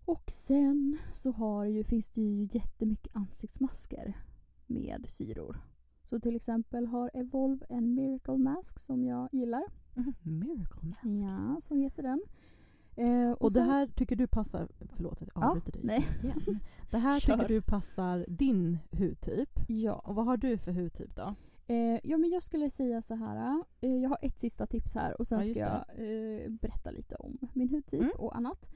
Och 0.04 0.30
sen 0.30 0.98
så 1.12 1.30
har 1.32 1.64
ju, 1.64 1.84
finns 1.84 2.10
det 2.10 2.20
ju 2.22 2.48
jättemycket 2.52 3.16
ansiktsmasker 3.16 4.16
med 4.66 5.04
syror. 5.08 5.56
Så 6.04 6.20
till 6.20 6.36
exempel 6.36 6.86
har 6.86 7.10
Evolve 7.14 7.66
en 7.68 7.94
Miracle 7.94 8.36
Mask 8.36 8.78
som 8.78 9.04
jag 9.04 9.28
gillar. 9.32 9.64
Mhm, 9.94 10.14
Miracle 10.22 10.82
Mask. 10.88 11.00
Ja, 11.04 11.56
så 11.60 11.74
heter 11.74 12.02
den. 12.02 12.22
Eh, 12.96 13.30
och 13.30 13.42
Och 13.42 13.52
sen, 13.52 13.66
det 13.66 13.72
här 13.72 13.86
tycker 13.86 14.16
du 14.16 14.26
passar, 14.26 14.68
förlåt 14.96 15.22
att 15.22 15.28
jag 15.34 15.44
Ja, 15.44 15.48
avbryter 15.50 15.72
dig 15.72 15.80
nej. 15.84 16.04
igen. 16.22 16.58
Det 16.90 16.98
här 16.98 17.20
Kör. 17.20 17.36
tycker 17.36 17.48
du 17.48 17.62
passar 17.62 18.24
din 18.28 18.78
hudtyp. 18.90 19.50
Ja. 19.68 19.92
Och 19.94 20.14
vad 20.14 20.24
har 20.26 20.36
du 20.36 20.58
för 20.58 20.72
hudtyp 20.72 21.16
då? 21.16 21.34
Eh, 21.66 22.00
ja, 22.04 22.18
men 22.18 22.30
jag 22.30 22.42
skulle 22.42 22.70
säga 22.70 23.02
så 23.02 23.14
här. 23.14 23.64
Eh, 23.80 23.96
jag 23.96 24.08
har 24.08 24.18
ett 24.22 24.38
sista 24.40 24.66
tips 24.66 24.94
här 24.94 25.20
och 25.20 25.26
sen 25.26 25.38
Ja, 25.38 25.44
ska 25.44 25.58
jag 25.60 25.84
eh, 26.44 26.50
berätta 26.50 26.90
lite 26.90 27.14
om 27.14 27.38
min 27.52 27.68
hudtyp 27.68 28.00
Mm. 28.00 28.12
och 28.18 28.36
annat. 28.36 28.70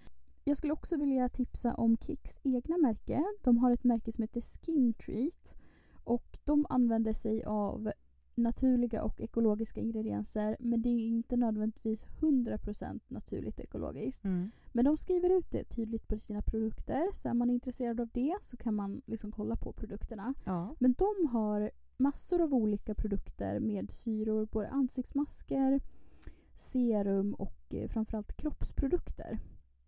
Jag 0.45 0.57
skulle 0.57 0.73
också 0.73 0.97
vilja 0.97 1.29
tipsa 1.29 1.75
om 1.75 1.97
Kicks 1.97 2.41
egna 2.43 2.77
märke. 2.79 3.25
De 3.43 3.59
har 3.59 3.71
ett 3.71 3.85
märke 3.85 4.13
som 4.13 4.23
heter 4.23 4.41
Skin 4.41 4.95
Treat. 4.95 5.55
Och 6.05 6.39
de 6.45 6.67
använder 6.69 7.13
sig 7.13 7.45
av 7.45 7.93
naturliga 8.35 9.03
och 9.05 9.21
ekologiska 9.21 9.81
ingredienser 9.81 10.57
men 10.61 10.83
det 10.83 10.89
är 10.89 11.07
inte 11.07 11.37
nödvändigtvis 11.37 12.07
100% 12.21 13.01
naturligt 13.09 13.61
ekologiskt. 13.61 14.25
Men 14.73 14.85
de 14.85 14.97
skriver 14.97 15.31
ut 15.39 15.51
det 15.51 15.65
tydligt 15.65 16.09
på 16.09 16.19
sina 16.19 16.43
produkter 16.43 17.03
så 17.13 17.29
är 17.29 17.35
man 17.35 17.51
intresserad 17.51 18.01
av 18.01 18.09
det 18.13 18.37
så 18.41 18.57
kan 18.57 18.75
man 18.75 19.03
liksom 19.07 19.33
kolla 19.33 19.57
på 19.57 19.73
produkterna. 19.73 20.35
Ja. 20.45 20.75
Men 20.79 20.93
de 20.93 21.27
har 21.33 21.71
massor 21.99 22.41
av 22.43 22.55
olika 22.55 22.95
produkter 22.95 23.61
med 23.61 23.91
syror, 23.91 24.47
både 24.53 24.69
ansiktsmasker, 24.69 25.81
serum 26.55 27.35
och 27.35 27.75
eh, 27.75 27.89
framförallt 27.89 28.37
kroppsprodukter. 28.37 29.39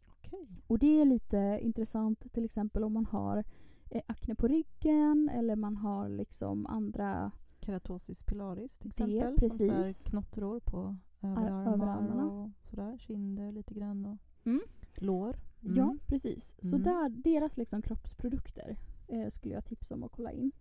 Okej. 0.08 0.48
Och 0.66 0.78
det 0.78 1.00
är 1.00 1.04
lite 1.04 1.58
intressant 1.62 2.32
till 2.32 2.44
exempel 2.44 2.84
om 2.84 2.92
man 2.92 3.06
har 3.06 3.44
eh, 3.90 4.02
akne 4.06 4.34
på 4.34 4.48
ryggen 4.48 5.30
eller 5.34 5.56
man 5.56 5.76
har 5.76 6.08
liksom 6.08 6.66
andra 6.66 7.30
Keratosis 7.60 8.22
pilaris 8.22 8.78
till 8.78 8.92
Det, 8.96 9.02
exempel. 9.04 9.36
precis. 9.36 9.68
Så 9.68 9.74
här 9.74 9.92
knottror 10.10 10.60
på 10.60 10.96
överarmar 11.22 11.72
överarmarna. 11.74 12.24
och 12.32 12.50
sådär. 12.70 12.98
Kinder 12.98 13.52
lite 13.52 13.74
grann 13.74 14.06
och 14.06 14.16
Mm. 14.46 14.60
lår. 14.94 15.36
Mm. 15.62 15.76
Ja, 15.76 15.96
precis. 16.06 16.54
Så 16.62 16.76
Mm. 16.76 16.82
där, 16.82 17.08
deras 17.08 17.56
liksom 17.56 17.82
kroppsprodukter 17.82 18.76
eh, 19.08 19.28
skulle 19.28 19.54
jag 19.54 19.64
tipsa 19.64 19.94
om 19.94 20.04
att 20.04 20.12
kolla 20.12 20.32
in. 20.32 20.52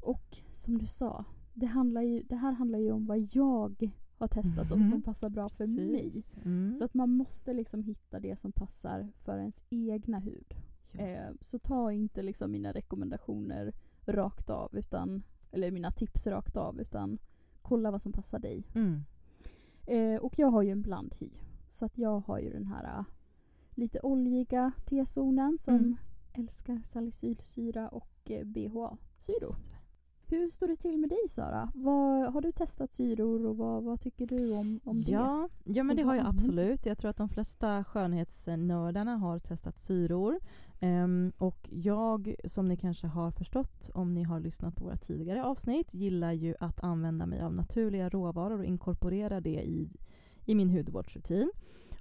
Och 0.00 0.36
som 0.50 0.78
du 0.78 0.86
sa, 0.86 1.24
det, 1.54 1.66
handlar 1.66 2.02
ju, 2.02 2.20
det 2.22 2.36
här 2.36 2.52
handlar 2.52 2.78
ju 2.78 2.92
om 2.92 3.06
vad 3.06 3.28
jag 3.32 3.92
har 4.18 4.28
testat 4.28 4.64
och 4.72 4.78
som 4.78 4.88
Mhm. 4.88 5.02
passar 5.02 5.28
bra 5.28 5.48
för 5.48 5.66
Precis. 5.66 5.92
mig. 5.92 6.24
Mm. 6.44 6.74
Så 6.74 6.84
att 6.84 6.94
man 6.94 7.10
måste 7.10 7.52
liksom 7.52 7.82
hitta 7.82 8.20
det 8.20 8.36
som 8.38 8.52
passar 8.52 9.08
för 9.24 9.38
ens 9.38 9.62
egna 9.70 10.18
hud. 10.18 10.54
Ja. 10.92 11.00
Eh, 11.00 11.30
så 11.40 11.58
ta 11.58 11.92
inte 11.92 12.22
liksom 12.22 12.50
mina 12.52 12.72
rekommendationer 12.72 13.72
rakt 14.06 14.50
av, 14.50 14.76
utan, 14.76 15.22
eller 15.50 15.70
mina 15.70 15.90
tips 15.90 16.26
rakt 16.26 16.56
av, 16.56 16.80
utan 16.80 17.18
kolla 17.62 17.90
vad 17.90 18.02
som 18.02 18.12
passar 18.12 18.38
dig. 18.38 18.66
Mm. 18.74 19.00
Eh, 19.86 20.20
och 20.20 20.38
jag 20.38 20.50
har 20.50 20.62
ju 20.62 20.70
en 20.70 20.82
blandhy. 20.82 21.30
Så 21.70 21.84
att 21.84 21.98
jag 21.98 22.20
har 22.20 22.38
ju 22.38 22.50
den 22.52 22.66
här 22.66 22.98
äh, 22.98 23.04
lite 23.74 24.00
oljiga 24.00 24.72
T-zonen 24.86 25.58
som 25.58 25.74
Mm. 25.74 25.96
älskar 26.32 26.80
salicylsyra 26.84 27.88
och 27.88 28.08
eh, 28.30 28.44
BHA-syror. 28.44 29.48
Just 29.48 29.70
det. 29.70 29.76
Hur 30.36 30.48
står 30.48 30.68
det 30.68 30.76
till 30.76 30.98
med 30.98 31.10
dig 31.10 31.28
Sara? 31.28 31.72
Vad, 31.74 32.32
har 32.32 32.40
du 32.40 32.52
testat 32.52 32.92
syror 32.92 33.46
och 33.46 33.56
vad, 33.56 33.82
vad 33.82 34.00
tycker 34.00 34.26
du 34.26 34.52
om, 34.52 34.80
om 34.84 35.02
det? 35.02 35.10
Ja, 35.10 35.48
ja, 35.64 35.82
men 35.82 35.96
det 35.96 36.02
har 36.02 36.14
jag 36.14 36.26
absolut. 36.26 36.86
Jag 36.86 36.98
tror 36.98 37.10
att 37.10 37.16
de 37.16 37.28
flesta 37.28 37.84
skönhetsnördarna 37.84 39.16
har 39.16 39.38
testat 39.38 39.78
syror. 39.78 40.40
Ehm, 40.80 41.32
och 41.38 41.68
jag, 41.72 42.34
som 42.44 42.68
ni 42.68 42.76
kanske 42.76 43.06
har 43.06 43.30
förstått 43.30 43.90
om 43.94 44.14
ni 44.14 44.22
har 44.22 44.40
lyssnat 44.40 44.76
på 44.76 44.84
våra 44.84 44.96
tidigare 44.96 45.44
avsnitt, 45.44 45.94
gillar 45.94 46.32
ju 46.32 46.54
att 46.60 46.80
använda 46.80 47.26
mig 47.26 47.40
av 47.40 47.54
naturliga 47.54 48.08
råvaror 48.08 48.58
och 48.58 48.64
inkorporera 48.64 49.40
det 49.40 49.62
i, 49.62 49.90
i 50.44 50.54
min 50.54 50.70
hudvårdsrutin. 50.70 51.50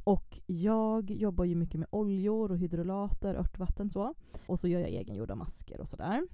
Och 0.03 0.39
jag 0.45 1.11
jobbar 1.11 1.45
ju 1.45 1.55
mycket 1.55 1.79
med 1.79 1.89
oljor 1.91 2.51
och 2.51 2.57
hydrolater, 2.57 3.35
örtvatten 3.35 3.89
så. 3.89 4.13
Och 4.47 4.59
så 4.59 4.67
gör 4.67 4.79
jag 4.79 4.89
egengjorda 4.89 5.35
masker 5.35 5.81
och 5.81 5.89
sådär. 5.89 6.27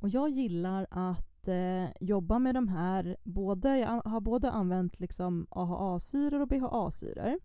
Och 0.00 0.08
jag 0.08 0.28
gillar 0.28 0.86
att 0.90 1.48
eh, 1.48 1.86
jobba 2.00 2.38
med 2.38 2.54
de 2.54 2.68
här, 2.68 3.16
både, 3.24 3.78
jag 3.78 4.02
har 4.04 4.20
både 4.20 4.50
använt 4.50 5.00
liksom 5.00 5.46
AHA-syror 5.50 6.40
och 6.40 6.48
BHA-syror. 6.48 7.38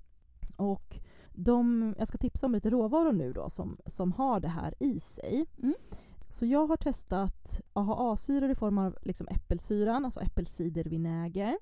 Och 0.55 0.99
de, 1.31 1.95
jag 1.97 2.07
ska 2.07 2.17
tipsa 2.17 2.45
om 2.45 2.51
lite 2.51 2.69
råvaror 2.69 3.11
nu 3.11 3.33
då 3.33 3.49
som, 3.49 3.77
som 3.85 4.11
har 4.11 4.39
det 4.39 4.47
här 4.47 4.73
i 4.79 4.99
sig. 4.99 5.45
Mm. 5.61 5.75
Så 6.29 6.45
jag 6.45 6.67
har 6.67 6.77
testat 6.77 7.61
AHA-syror 7.73 8.49
i 8.49 8.55
form 8.55 8.77
av 8.77 8.97
liksom 9.01 9.27
äppelsyran, 9.27 10.05
alltså 10.05 10.19
äppelcidervinäger. 10.19 11.57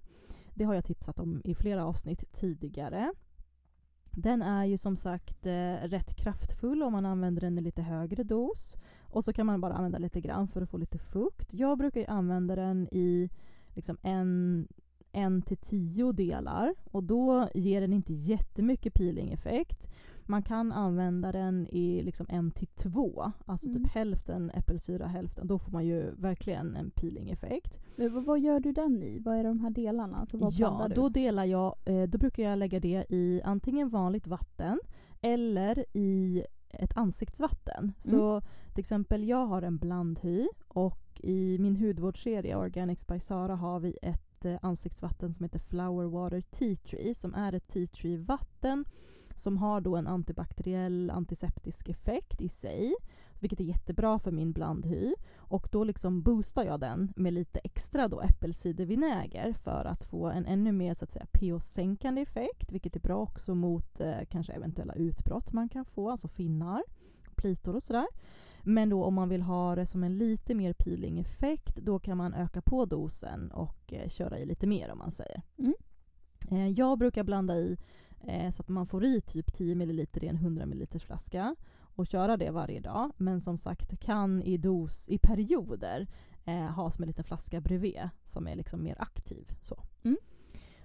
Det 0.54 0.64
har 0.64 0.74
jag 0.74 0.86
tipsat 0.86 1.20
om 1.20 1.42
i 1.44 1.56
flera 1.56 1.86
avsnitt 1.86 2.34
tidigare. 2.34 3.14
Den 4.12 4.42
är 4.42 4.66
ju 4.66 4.78
som 4.78 4.98
sagt 4.98 5.46
eh, 5.46 5.74
rätt 5.84 6.16
kraftfull 6.16 6.84
om 6.84 6.92
man 6.92 7.06
använder 7.06 7.42
den 7.42 7.58
i 7.58 7.62
lite 7.62 7.82
högre 7.82 8.24
dos. 8.24 8.76
Och 9.02 9.24
så 9.24 9.34
kan 9.34 9.46
man 9.46 9.62
bara 9.62 9.74
använda 9.74 9.98
lite 9.98 10.22
grann 10.22 10.48
för 10.48 10.62
att 10.62 10.70
få 10.70 10.78
lite 10.78 10.98
fukt. 10.98 11.54
Jag 11.54 11.78
brukar 11.78 12.00
ju 12.00 12.08
använda 12.08 12.56
den 12.56 12.88
i 12.92 13.30
liksom 13.74 13.98
en, 14.02 14.68
en 15.12 15.42
till 15.42 15.58
tio 15.58 16.12
delar 16.12 16.76
och 16.92 17.04
då 17.04 17.50
ger 17.54 17.82
den 17.82 17.94
inte 17.94 18.14
jättemycket 18.14 18.94
peeling-effekt. 18.94 19.91
Man 20.32 20.44
kan 20.44 20.72
använda 20.72 21.32
den 21.32 21.68
i 21.68 22.02
liksom 22.04 22.26
en 22.30 22.52
till 22.52 22.68
två, 22.68 23.32
alltså 23.46 23.68
Mm. 23.68 23.84
typ 23.84 23.92
hälften 23.94 24.50
äppelsyra, 24.54 25.08
hälften. 25.08 25.48
Då 25.48 25.60
får 25.60 25.72
man 25.72 25.86
ju 25.86 26.12
verkligen 26.16 26.76
en 26.76 26.92
peeling-effekt. 26.92 27.78
Men 27.96 28.24
vad, 28.24 28.40
gör 28.40 28.60
du 28.60 28.72
den 28.72 29.04
i? 29.04 29.20
Vad 29.20 29.36
är 29.38 29.44
de 29.44 29.60
här 29.60 29.70
delarna? 29.70 30.18
Alltså, 30.18 30.38
vad 30.38 30.54
Ja, 30.54 30.86
du? 30.90 30.96
då 30.96 31.10
delar 31.10 31.46
jag, 31.46 31.76
eh, 31.86 32.04
då 32.04 32.18
brukar 32.18 32.44
jag 32.44 32.60
lägga 32.60 32.80
det 32.80 33.06
i 33.10 33.42
antingen 33.46 33.90
vanligt 33.90 34.28
vatten 34.28 34.80
eller 35.22 35.86
i 35.94 36.44
ett 36.70 36.98
ansiktsvatten. 36.98 37.94
Så 38.00 38.42
till 38.74 38.80
exempel 38.80 39.24
jag 39.28 39.46
har 39.46 39.62
en 39.62 39.78
blandhy 39.78 40.48
och 40.68 41.22
i 41.24 41.58
min 41.60 41.76
hudvårdsserie 41.76 42.56
Organics 42.56 43.08
by 43.08 43.20
Sara 43.20 43.56
har 43.56 43.80
vi 43.80 43.98
ett 44.02 44.46
eh, 44.46 44.58
ansiktsvatten 44.62 45.34
som 45.34 45.44
heter 45.44 45.60
Flower 45.60 46.06
Water 46.06 46.42
Tea 46.42 46.76
Tree 46.76 47.16
som 47.16 47.34
är 47.34 47.54
ett 47.54 47.68
tea 47.68 47.88
tree 47.88 48.18
vatten 48.18 48.86
som 49.42 49.58
har 49.58 49.82
då 49.82 49.96
en 49.96 50.08
antibakteriell 50.08 51.10
antiseptisk 51.10 51.90
effekt 51.90 52.42
i 52.42 52.50
sig. 52.50 52.96
Vilket 53.40 53.60
är 53.60 53.64
jättebra 53.64 54.20
för 54.20 54.32
min 54.32 54.52
blandhy. 54.52 55.14
Och 55.38 55.68
då 55.72 55.84
liksom 55.84 56.22
boostar 56.22 56.64
jag 56.64 56.80
den 56.80 57.14
med 57.16 57.34
lite 57.34 57.60
extra 57.60 58.08
då 58.08 58.22
äppelcidervinäger 58.22 59.54
för 59.54 59.86
att 59.86 60.04
få 60.04 60.28
en 60.28 60.46
ännu 60.46 60.72
mer 60.72 60.94
så 60.94 61.04
att 61.04 61.12
säga 61.12 61.26
pH-sänkande 61.26 62.22
effekt. 62.22 62.72
Vilket 62.72 62.96
är 62.96 63.00
bra 63.00 63.18
också 63.18 63.56
mot 63.56 64.00
eh, 64.00 64.18
kanske 64.30 64.54
eventuella 64.54 64.94
utbrott 64.94 65.54
man 65.54 65.70
kan 65.70 65.86
få, 65.86 66.10
alltså 66.10 66.28
finnar, 66.28 66.84
plitor 67.36 67.76
och 67.76 67.84
sådär. 67.84 68.08
Men 68.64 68.90
då 68.90 69.04
om 69.04 69.14
man 69.14 69.30
vill 69.30 69.42
ha 69.42 69.76
det 69.76 69.86
som 69.86 70.04
en 70.04 70.18
lite 70.18 70.56
mer 70.56 70.74
peeling-effekt 70.74 71.76
då 71.76 72.00
kan 72.00 72.18
man 72.18 72.34
öka 72.34 72.62
på 72.62 72.86
dosen 72.86 73.52
och 73.52 73.94
eh, 73.94 74.10
köra 74.10 74.40
i 74.40 74.46
lite 74.46 74.68
mer 74.68 74.92
om 74.92 74.98
man 74.98 75.12
säger. 75.12 75.42
Mm. 75.58 75.74
Eh, 76.52 76.68
jag 76.68 76.98
brukar 76.98 77.24
blanda 77.24 77.58
i 77.58 77.78
eh, 78.28 78.52
så 78.52 78.62
att 78.62 78.70
man 78.70 78.88
får 78.88 79.06
i 79.06 79.22
typ 79.22 79.54
10 79.54 79.76
ml 79.76 80.00
i 80.00 80.28
en 80.28 80.36
100 80.36 80.66
ml 80.66 80.88
flaska 81.00 81.56
och 81.96 82.08
köra 82.08 82.38
det 82.38 82.52
varje 82.52 82.80
dag. 82.80 83.12
Men 83.18 83.42
som 83.42 83.58
sagt 83.58 84.00
kan 84.00 84.42
i 84.44 84.58
dos 84.58 85.10
i 85.10 85.18
perioder 85.18 86.08
eh, 86.46 86.54
ha 86.64 86.92
som 86.92 87.04
en 87.04 87.08
liten 87.08 87.24
flaska 87.24 87.62
bredvid 87.62 88.10
som 88.26 88.48
är 88.48 88.56
liksom 88.56 88.84
mer 88.84 88.96
aktiv. 89.02 89.48
Så, 89.62 89.84
Mm. 90.04 90.18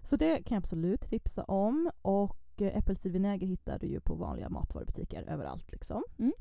så 0.03 0.16
det 0.16 0.42
kan 0.42 0.55
jag 0.55 0.61
absolut 0.61 1.01
tipsa 1.01 1.44
om. 1.44 1.90
Och 2.03 2.38
eh, 2.62 2.77
äppelcidervinäger 2.79 3.46
hittar 3.46 3.79
du 3.79 3.87
ju 3.87 4.01
på 4.01 4.14
vanliga 4.14 4.49
matvarubutiker 4.49 5.22
överallt. 5.22 5.72
Liksom. 5.72 6.05
Mm. 6.18 6.33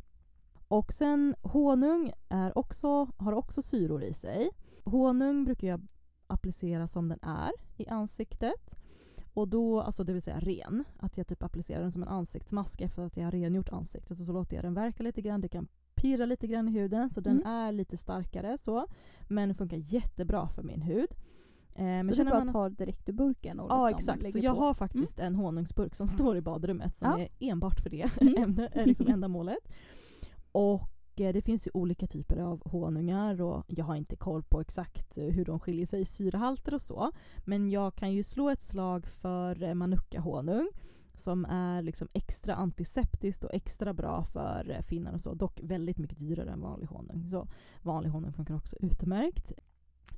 Och 0.67 0.93
sen 0.93 1.36
honung 1.41 2.12
är 2.29 2.58
också, 2.58 3.05
har 3.17 3.34
också 3.34 3.62
syror 3.62 4.03
i 4.03 4.13
sig. 4.13 4.49
Honung 4.84 5.45
brukar 5.45 5.67
jag 5.67 5.88
applicera 6.27 6.88
som 6.88 7.10
den 7.10 7.19
är 7.21 7.51
i 7.77 7.88
ansiktet. 7.88 8.75
Och 9.36 9.48
då, 9.48 9.82
alltså 9.82 10.04
det 10.04 10.13
vill 10.13 10.21
säga 10.21 10.39
ren, 10.39 10.84
att 11.00 11.17
jag 11.17 11.28
typ 11.28 11.43
applicerar 11.43 11.82
den 11.82 11.91
som 11.91 12.02
en 12.04 12.08
ansiktsmask 12.10 12.82
efter 12.82 13.04
att 13.04 13.17
jag 13.17 13.24
har 13.24 13.32
rengjort 13.32 13.69
ansiktet. 13.69 14.19
Och 14.19 14.26
så 14.26 14.34
låter 14.34 14.56
jag 14.56 14.65
den 14.65 14.74
verka 14.74 15.04
lite 15.04 15.21
grann, 15.21 15.41
det 15.41 15.48
kan 15.50 15.67
pirra 15.95 16.26
lite 16.26 16.48
grann 16.48 16.67
i 16.67 16.71
huden 16.71 17.10
så 17.10 17.21
den 17.21 17.38
Mm. 17.41 17.48
är 17.48 17.71
lite 17.71 17.98
starkare 17.98 18.58
så. 18.58 18.88
Men 19.28 19.56
funkar 19.56 19.78
jättebra 19.78 20.48
för 20.48 20.63
min 20.63 20.82
hud. 20.82 21.08
Eh, 21.76 21.84
men 21.84 22.08
så 22.10 22.24
du 22.24 22.30
bara 22.30 22.43
man- 22.43 22.54
tar 22.54 22.69
direkt 22.69 23.10
ur 23.10 23.13
burken 23.13 23.60
och 23.60 23.71
Ja 23.71 23.89
liksom 23.89 24.13
exakt, 24.13 24.32
så 24.32 24.39
jag 24.39 24.56
på? 24.56 24.62
har 24.62 24.74
faktiskt 24.74 25.19
en 25.19 25.36
honungsburk 25.36 25.95
som 25.95 26.08
står 26.08 26.38
i 26.38 26.41
badrummet 26.41 26.95
som 26.95 27.10
Ja. 27.10 27.19
är 27.19 27.52
enbart 27.52 27.80
för 27.80 27.89
det 27.89 28.10
Mm. 28.21 28.38
ämne, 28.43 28.69
liksom 28.86 29.08
ändamålet. 29.13 29.67
Och 30.52 30.82
det 31.15 31.41
finns 31.41 31.67
ju 31.67 31.71
olika 31.73 32.08
typer 32.08 32.38
av 32.38 32.71
honungar 32.71 33.41
och 33.41 33.63
jag 33.67 33.86
har 33.86 33.95
inte 33.95 34.15
koll 34.15 34.43
på 34.43 34.62
exakt 34.62 35.17
eh, 35.17 35.25
hur 35.25 35.45
de 35.45 35.60
skiljer 35.60 35.86
sig 35.86 36.01
i 36.01 36.06
syrehalter 36.06 36.73
och 36.73 36.82
så. 36.82 37.12
Men 37.45 37.69
jag 37.69 37.95
kan 37.95 38.13
ju 38.13 38.23
slå 38.23 38.49
ett 38.49 38.63
slag 38.63 39.08
för 39.08 39.63
eh, 39.63 39.73
manuka-honung 39.73 40.69
som 41.13 41.45
är 41.45 41.82
liksom 41.82 42.08
extra 42.13 42.56
antiseptiskt 42.56 43.43
och 43.43 43.54
extra 43.54 43.93
bra 43.93 44.23
för 44.23 44.69
eh, 44.69 44.82
finnar 44.82 45.13
och 45.13 45.21
så. 45.21 45.34
Dock 45.34 45.60
väldigt 45.63 45.97
mycket 45.97 46.19
dyrare 46.19 46.49
än 46.49 46.62
vanlig 46.62 46.88
honung. 46.88 47.28
Så 47.32 47.47
vanlig 47.82 48.10
honung 48.10 48.34
funkar 48.34 48.56
också 48.56 48.75
utmärkt. 48.80 49.51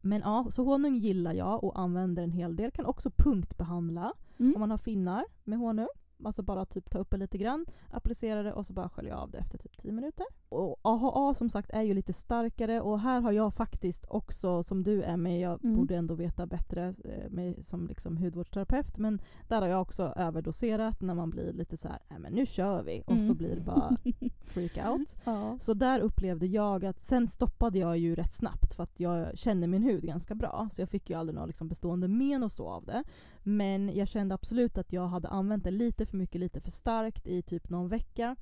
Men 0.02 0.22
ja, 0.22 0.48
så 0.52 0.64
honung 0.64 0.96
gillar 0.96 1.34
jag 1.34 1.64
och 1.64 1.80
använder 1.80 2.24
en 2.24 2.32
hel 2.32 2.56
del. 2.56 2.72
Kan 2.72 2.86
också 2.86 3.12
punktbehandla 3.12 4.14
Mm. 4.40 4.54
om 4.56 4.60
man 4.60 4.72
har 4.72 4.78
finnar 4.78 5.26
med 5.44 5.60
honung. 5.60 5.88
Alltså 6.24 6.42
bara 6.42 6.66
typ 6.66 6.90
ta 6.90 6.98
upp 7.00 7.12
det 7.12 7.18
lite 7.18 7.38
grann, 7.38 7.66
applicera 7.92 8.44
det 8.44 8.54
och 8.54 8.66
så 8.66 8.74
bara 8.74 8.90
skölja 8.90 9.18
av 9.18 9.32
det 9.32 9.38
efter 9.38 9.58
typ 9.58 9.78
10 9.82 9.92
minuter. 9.92 10.26
Och 10.50 10.80
AHA 10.82 11.34
som 11.34 11.50
sagt 11.50 11.70
är 11.70 11.82
ju 11.82 11.94
lite 11.94 12.14
starkare 12.14 12.82
och 12.82 13.00
här 13.00 13.22
har 13.22 13.32
jag 13.32 13.54
faktiskt 13.54 14.06
också, 14.10 14.64
som 14.64 14.84
du 14.84 15.02
är 15.04 15.18
med, 15.18 15.40
jag 15.40 15.64
Mm. 15.64 15.76
borde 15.76 15.96
ändå 15.96 16.14
veta 16.14 16.46
bättre 16.46 16.94
eh, 17.04 17.30
med, 17.30 17.66
som 17.66 17.88
liksom 17.88 18.18
hudvårdsterapeut, 18.18 18.98
men 18.98 19.22
där 19.48 19.62
har 19.62 19.68
jag 19.68 19.82
också 19.82 20.04
överdoserat 20.16 21.02
när 21.02 21.14
man 21.14 21.30
blir 21.30 21.54
lite 21.54 21.78
så 21.78 21.88
här, 21.88 22.00
nej 22.10 22.20
men 22.20 22.34
nu 22.34 22.46
kör 22.46 22.84
vi, 22.84 23.02
och 23.02 23.18
så 23.18 23.24
Mm. 23.24 23.36
blir 23.38 23.56
det 23.56 23.62
bara 23.62 23.96
freak 24.46 24.78
out. 24.90 25.16
Ja. 25.24 25.58
Så 25.62 25.74
där 25.74 26.00
upplevde 26.00 26.46
jag 26.46 26.86
att, 26.86 27.00
sen 27.02 27.28
stoppade 27.28 27.80
jag 27.80 27.98
ju 27.98 28.16
rätt 28.16 28.34
snabbt 28.34 28.74
för 28.74 28.84
att 28.84 29.00
jag 29.00 29.38
känner 29.38 29.68
min 29.68 29.84
hud 29.84 30.04
ganska 30.04 30.36
bra. 30.36 30.70
Så 30.72 30.82
jag 30.82 30.90
fick 30.90 31.10
ju 31.10 31.16
aldrig 31.16 31.34
några 31.36 31.46
liksom 31.46 31.68
bestående 31.68 32.08
men 32.08 32.44
och 32.44 32.52
så 32.52 32.68
av 32.68 32.86
det. 32.86 33.04
Men 33.44 33.96
jag 33.96 34.08
kände 34.08 34.36
absolut 34.36 34.78
att 34.78 34.94
jag 34.94 35.08
hade 35.08 35.28
använt 35.28 35.64
det 35.64 35.72
lite 35.72 36.06
för 36.08 36.18
mycket, 36.18 36.42
lite 36.42 36.62
för 36.62 36.72
starkt 36.72 37.28
i 37.28 37.42
typ 37.42 37.70
någon 37.70 37.88
vecka. 37.90 38.36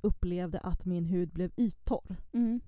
Upplevde 0.00 0.58
att 0.58 0.84
min 0.84 1.04
hud 1.04 1.32
blev 1.32 1.50
yttorr. 1.56 2.16
Mm. 2.32 2.60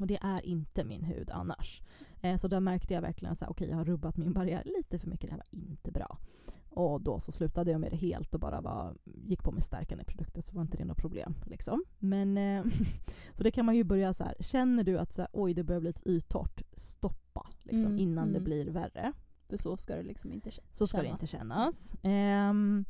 Och 0.00 0.06
det 0.06 0.18
är 0.22 0.46
inte 0.46 0.84
min 0.84 1.02
hud 1.04 1.30
annars. 1.30 1.82
Eh, 2.20 2.36
så 2.36 2.48
där 2.48 2.60
märkte 2.60 2.94
jag 2.94 3.00
verkligen 3.02 3.32
att 3.32 3.48
okay, 3.48 3.68
jag 3.68 3.76
har 3.76 3.84
rubbat 3.84 4.16
min 4.16 4.32
barriär 4.32 4.62
lite 4.64 4.98
för 4.98 5.08
mycket. 5.08 5.30
Det 5.30 5.36
här 5.36 5.38
var 5.52 5.58
inte 5.60 5.92
bra. 5.92 6.18
Och 6.74 7.00
då 7.00 7.20
så 7.20 7.32
slutade 7.32 7.70
jag 7.70 7.80
med 7.80 7.90
det 7.92 7.96
helt 7.96 8.34
och 8.34 8.40
bara 8.40 8.60
var, 8.60 8.96
gick 9.04 9.42
på 9.42 9.52
med 9.52 9.64
stärkande 9.64 10.04
produkter 10.04 10.42
så 10.42 10.54
var 10.54 10.62
inte 10.62 10.76
det 10.76 10.84
något 10.84 10.96
problem. 10.98 11.34
Liksom. 11.46 11.84
Men 11.98 12.38
eh, 12.38 12.64
så 13.36 13.42
det 13.42 13.50
kan 13.50 13.66
man 13.66 13.76
ju 13.76 13.84
börja 13.84 14.12
så 14.12 14.24
här. 14.24 14.34
Känner 14.40 14.84
du 14.84 14.98
att 14.98 15.12
så 15.12 15.22
här, 15.22 15.28
oj 15.32 15.54
det 15.54 15.64
börjar 15.64 15.80
bli 15.80 15.88
lite 15.88 16.08
yttorrt, 16.10 16.62
stoppa 16.76 17.46
liksom, 17.62 17.86
Mm, 17.86 17.98
innan 17.98 18.32
det 18.32 18.38
mm. 18.38 18.44
blir 18.44 18.66
värre. 18.70 19.12
För 19.48 19.56
så 19.56 19.76
ska 19.76 19.96
det 19.96 20.02
liksom 20.02 20.32
inte 20.32 20.50
kä- 20.50 20.60
Så 20.70 20.86
ska 20.86 20.98
det 20.98 21.04
kännas. 21.04 21.22
inte 21.22 21.32
kännas. 21.32 21.94
Ehm, 22.02 22.84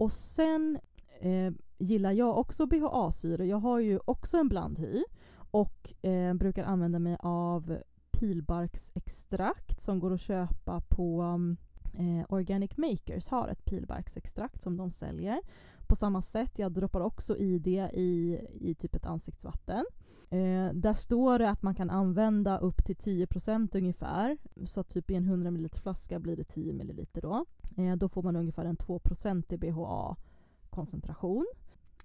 och 0.00 0.12
sen 0.12 0.78
eh, 1.20 1.52
gillar 1.78 2.12
jag 2.12 2.38
också 2.38 2.66
BHA-syre. 2.66 3.46
Jag 3.46 3.58
har 3.58 3.78
ju 3.78 3.98
också 4.04 4.36
en 4.36 4.48
blandhy 4.48 5.04
och 5.50 6.04
eh, 6.04 6.34
brukar 6.34 6.64
använda 6.64 6.98
mig 6.98 7.16
av 7.20 7.78
pilbarksextrakt 8.10 9.82
som 9.82 9.98
går 9.98 10.12
att 10.12 10.20
köpa 10.20 10.80
på 10.88 11.22
um, 11.22 11.56
eh, 11.98 12.26
Organic 12.28 12.76
Makers 12.76 13.28
har 13.28 13.48
ett 13.48 13.64
pilbarksextrakt 13.64 14.62
som 14.62 14.76
de 14.76 14.90
säljer. 14.90 15.40
På 15.86 15.96
samma 15.96 16.22
sätt, 16.22 16.58
jag 16.58 16.72
droppar 16.72 17.00
också 17.00 17.36
i 17.36 17.58
det 17.58 17.90
i, 17.94 18.40
i 18.60 18.74
typ 18.74 18.94
ett 18.94 19.06
ansiktsvatten. 19.06 19.84
Eh, 20.32 20.72
där 20.74 20.92
står 20.92 21.38
det 21.38 21.50
att 21.50 21.62
man 21.62 21.74
kan 21.74 21.90
använda 21.90 22.58
upp 22.58 22.84
till 22.84 22.96
10% 22.96 23.76
ungefär. 23.78 24.38
Så 24.66 24.82
typ 24.82 25.10
i 25.10 25.14
en 25.14 25.24
100 25.24 25.50
ml 25.50 25.68
flaska 25.68 26.18
blir 26.18 26.36
det 26.36 26.44
10 26.44 26.72
ml 26.72 27.06
då. 27.12 27.44
Eh, 27.76 27.96
då 27.96 28.08
får 28.08 28.22
man 28.22 28.36
ungefär 28.36 28.64
en 28.64 28.76
2% 28.76 29.52
i 29.52 29.56
BHA-koncentration. 29.56 31.46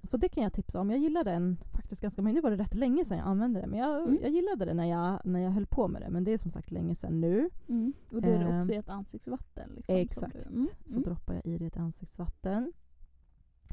Så 0.03 0.17
det 0.17 0.29
kan 0.29 0.43
jag 0.43 0.53
tipsa 0.53 0.79
om. 0.81 0.89
Jag 0.89 0.99
gillade 0.99 1.31
den 1.31 1.57
faktiskt 1.73 2.01
ganska 2.01 2.21
mycket. 2.21 2.35
Nu 2.35 2.41
var 2.41 2.51
det 2.51 2.57
rätt 2.63 2.73
länge 2.73 3.05
sedan 3.05 3.17
jag 3.17 3.27
använde 3.27 3.61
det 3.61 3.67
men 3.67 3.79
jag, 3.79 4.01
Mm. 4.03 4.17
jag 4.21 4.31
gillade 4.31 4.65
det 4.65 4.73
när 4.73 4.85
jag, 4.85 5.19
när 5.25 5.39
jag 5.39 5.51
höll 5.51 5.65
på 5.65 5.87
med 5.87 6.01
det. 6.01 6.09
Men 6.09 6.23
det 6.23 6.31
är 6.33 6.37
som 6.37 6.51
sagt 6.51 6.71
länge 6.71 6.95
sedan 6.95 7.21
nu. 7.21 7.49
Mm. 7.69 7.93
Och 8.11 8.21
då 8.21 8.29
är 8.29 8.39
det 8.39 8.59
också 8.59 8.71
i 8.73 8.75
ett 8.75 8.89
ansiktsvatten. 8.89 9.69
Liksom, 9.75 9.93
som 9.95 10.01
Exakt. 10.01 10.33
du- 10.33 10.55
mm. 10.55 10.67
Så 10.85 10.91
Mm. 10.97 11.03
droppar 11.03 11.33
jag 11.33 11.45
i 11.45 11.57
det 11.57 11.63
i 11.63 11.67
ett 11.67 11.77
ansiktsvatten. 11.77 12.73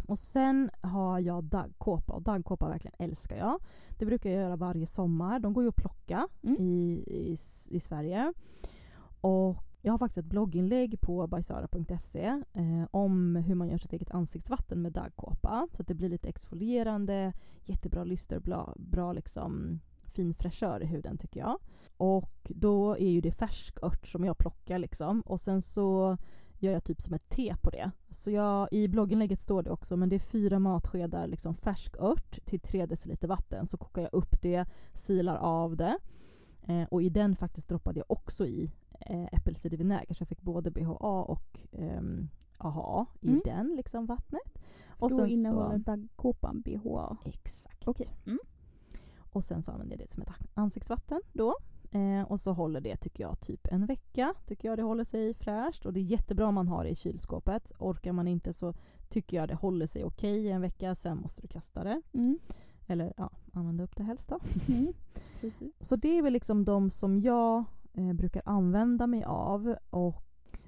Och 0.07 0.18
sen 0.18 0.70
har 0.81 1.18
jag 1.18 1.44
daggkåpa 1.44 2.12
och 2.12 2.22
daggkåpa 2.22 2.68
verkligen 2.68 2.94
älskar 2.98 3.37
jag. 3.37 3.59
Det 3.98 4.07
brukar 4.07 4.31
jag 4.31 4.42
göra 4.42 4.57
varje 4.57 4.87
sommar. 4.87 5.38
De 5.38 5.52
går 5.52 5.64
ju 5.64 5.68
att 5.68 5.76
plocka 5.76 6.28
Mm. 6.42 6.57
i, 6.61 7.05
i, 7.07 7.38
i 7.68 7.81
Sverige. 7.81 8.33
Och 9.20 9.57
jag 9.83 9.92
har 9.92 9.98
faktiskt 9.98 10.18
ett 10.18 10.24
blogginlägg 10.24 11.00
på 11.00 11.26
bajsara.se 11.26 12.42
eh, 12.52 12.85
om 12.90 13.37
hur 13.37 13.55
man 13.55 13.68
gör 13.68 13.78
sitt 13.78 13.92
eget 13.92 14.11
ansiktsvatten 14.11 14.83
med 14.83 14.92
daggkåpa. 14.92 15.68
Så 15.72 15.83
att 15.83 15.88
det 15.88 15.94
blir 15.94 16.09
lite 16.09 16.28
exfolierande, 16.28 17.33
jättebra 17.64 18.05
lyster, 18.05 18.40
bra, 18.40 18.74
bra 18.76 19.12
liksom 19.12 19.81
fin 20.05 20.35
fräschör 20.35 20.83
i 20.83 20.87
huden 20.87 21.18
tycker 21.18 21.40
jag. 21.40 21.59
Och 21.96 22.52
då 22.55 22.96
är 22.96 23.11
ju 23.11 23.20
det 23.20 23.33
färskört 23.33 24.07
som 24.07 24.24
jag 24.24 24.38
plockar 24.38 24.78
liksom. 24.78 25.20
Och 25.20 25.40
sen 25.40 25.62
så 25.62 26.16
gör 26.62 26.72
jag 26.72 26.85
typ 26.85 27.03
som 27.03 27.14
ett 27.14 27.29
te 27.29 27.55
på 27.62 27.70
det. 27.70 27.90
Så 28.11 28.31
jag, 28.31 28.68
i 28.72 28.88
blogginlägget 28.88 29.40
står 29.40 29.62
det 29.62 29.70
också, 29.70 29.96
men 29.96 30.09
det 30.09 30.16
är 30.16 30.20
fyra 30.20 30.59
matskedar 30.59 31.27
liksom 31.27 31.55
färsk 31.55 31.96
ört 31.98 32.38
till 32.44 32.61
tre 32.61 32.87
deciliter 32.87 33.29
vatten. 33.29 33.66
Så 33.66 33.77
kokar 33.77 34.03
jag 34.03 34.14
upp 34.14 34.42
det, 34.42 34.64
silar 34.94 35.37
av 35.37 35.77
det. 35.77 35.98
Eh, 36.62 36.83
och 36.90 37.03
i 37.03 37.09
den 37.09 37.37
faktiskt 37.37 37.68
droppade 37.68 37.98
jag 37.98 38.11
också 38.11 38.46
i 38.46 38.70
eh, 39.01 39.25
äppelcidervinäger. 39.33 40.14
Så 40.14 40.20
jag 40.22 40.29
fick 40.29 40.42
både 40.42 40.70
BHA 40.70 41.22
och 41.22 41.61
ehm, 41.72 42.29
AHA 42.59 43.07
i 43.20 43.29
Mm. 43.29 43.40
den 43.44 43.75
liksom 43.77 44.07
vattnet. 44.07 44.59
För 44.96 45.05
Och 45.07 45.11
då 45.11 45.27
innehåller 45.27 45.79
så- 45.79 45.83
daggkåpan 45.85 46.61
BHA. 46.61 47.16
Exakt. 47.25 47.88
Okej. 47.88 48.09
Mm. 48.27 48.38
Och 49.33 49.44
sen 49.44 49.62
så 49.62 49.70
använder 49.72 49.96
jag 49.96 50.07
det 50.07 50.12
som 50.12 50.22
ett 50.22 50.29
ansiktsvatten 50.55 51.20
då. 51.33 51.55
Eh, 51.92 52.22
och 52.22 52.40
så 52.40 52.52
håller 52.52 52.81
det 52.81 52.96
tycker 52.96 53.24
jag 53.24 53.40
typ 53.40 53.66
en 53.70 53.87
vecka. 53.87 54.35
Tycker 54.46 54.68
jag 54.68 54.78
det 54.78 54.83
håller 54.83 55.05
sig 55.05 55.35
fräscht. 55.35 55.87
Och 55.87 55.92
det 55.92 56.00
är 56.00 56.05
jättebra 56.05 56.46
om 56.46 56.55
man 56.55 56.68
har 56.68 56.85
det 56.85 56.90
i 56.90 56.96
kylskåpet. 56.96 57.72
Orkar 57.78 58.12
man 58.12 58.28
inte 58.28 58.52
så 58.52 58.74
tycker 59.09 59.37
jag 59.37 59.48
det 59.48 59.55
håller 59.55 59.87
sig 59.87 60.05
okej 60.05 60.46
i 60.46 60.50
en 60.50 60.61
vecka. 60.61 60.94
Sen 60.94 61.18
måste 61.18 61.42
du 61.42 61.48
kasta 61.48 61.85
det. 61.85 62.02
Mm. 62.12 62.38
Eller 62.87 63.12
ja, 63.16 63.31
använda 63.52 63.85
upp 63.85 63.96
det 63.96 64.02
helst 64.02 64.28
då. 64.28 64.38
Mm. 64.68 64.92
Så 65.81 65.96
det 65.96 66.18
är 66.18 66.22
väl 66.22 66.33
liksom 66.33 66.64
de 66.64 66.90
som 66.90 67.18
jag 67.18 67.64
eh, 67.92 68.12
brukar 68.12 68.42
använda 68.44 69.07
mig 69.07 69.24
av. 69.24 69.76
Och 69.90 70.22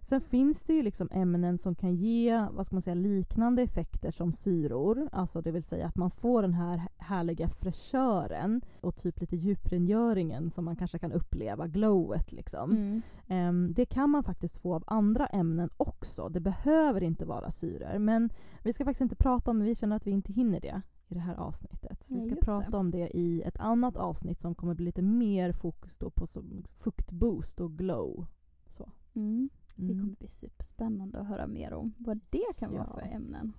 sen 0.04 0.20
finns 0.20 0.64
det 0.64 0.72
ju 0.72 0.82
liksom 0.82 1.08
ämnen 1.12 1.58
som 1.58 1.74
kan 1.74 1.94
ge 1.94 2.46
vad 2.52 2.66
ska 2.66 2.74
man 2.74 2.82
säga, 2.82 2.94
liknande 2.94 3.62
effekter 3.62 4.10
som 4.10 4.32
syror. 4.32 5.08
Alltså 5.12 5.42
det 5.42 5.50
vill 5.50 5.62
säga 5.62 5.86
att 5.86 5.96
man 5.96 6.10
får 6.10 6.42
den 6.42 6.54
här 6.54 6.82
härliga 6.96 7.48
fräschören 7.48 8.60
och 8.80 8.96
typ 8.96 9.20
lite 9.20 9.36
djuprengöringen 9.36 10.50
som 10.50 10.64
man 10.64 10.76
kanske 10.76 10.98
kan 10.98 11.12
uppleva, 11.12 11.66
glowet 11.66 12.32
liksom. 12.32 12.70
Mm. 12.70 13.02
Ehm, 13.28 13.72
det 13.72 13.86
kan 13.86 14.10
man 14.10 14.24
faktiskt 14.24 14.58
få 14.58 14.74
av 14.74 14.84
andra 14.86 15.26
ämnen 15.26 15.70
också. 15.76 16.28
Det 16.28 16.40
behöver 16.40 17.02
inte 17.02 17.24
vara 17.24 17.50
syror. 17.50 17.98
Men 17.98 18.30
vi 18.62 18.72
ska 18.72 18.84
faktiskt 18.84 19.00
inte 19.00 19.16
prata 19.16 19.50
om 19.50 19.58
det, 19.58 19.64
vi 19.64 19.74
känner 19.74 19.96
att 19.96 20.06
vi 20.06 20.10
inte 20.10 20.32
hinner 20.32 20.60
det 20.60 20.82
i 21.08 21.14
det 21.14 21.20
här 21.20 21.34
avsnittet. 21.34 22.04
Så 22.04 22.14
vi 22.14 22.20
Nej, 22.20 22.36
ska 22.36 22.52
prata 22.52 22.70
det. 22.70 22.76
om 22.76 22.90
det 22.90 23.16
i 23.16 23.42
ett 23.42 23.56
annat 23.58 23.96
avsnitt 23.96 24.40
som 24.40 24.54
kommer 24.54 24.74
bli 24.74 24.84
lite 24.84 25.02
mer 25.02 25.52
fokus 25.52 25.98
på 26.14 26.26
som, 26.26 26.50
liksom, 26.56 26.76
fuktboost 26.76 27.60
och 27.60 27.78
glow. 27.78 28.26
Så. 28.66 28.90
Mm. 29.14 29.50
Det 29.76 29.82
Mm. 29.92 29.98
kommer 30.00 30.16
bli 30.16 30.28
superspännande 30.28 31.18
att 31.20 31.26
höra 31.26 31.46
mer 31.46 31.72
om 31.72 31.94
vad 31.98 32.20
det 32.30 32.56
kan 32.56 32.72
vara 32.72 32.88
Ja. 32.94 32.98
för 33.00 33.16
ämnen. 33.16 33.52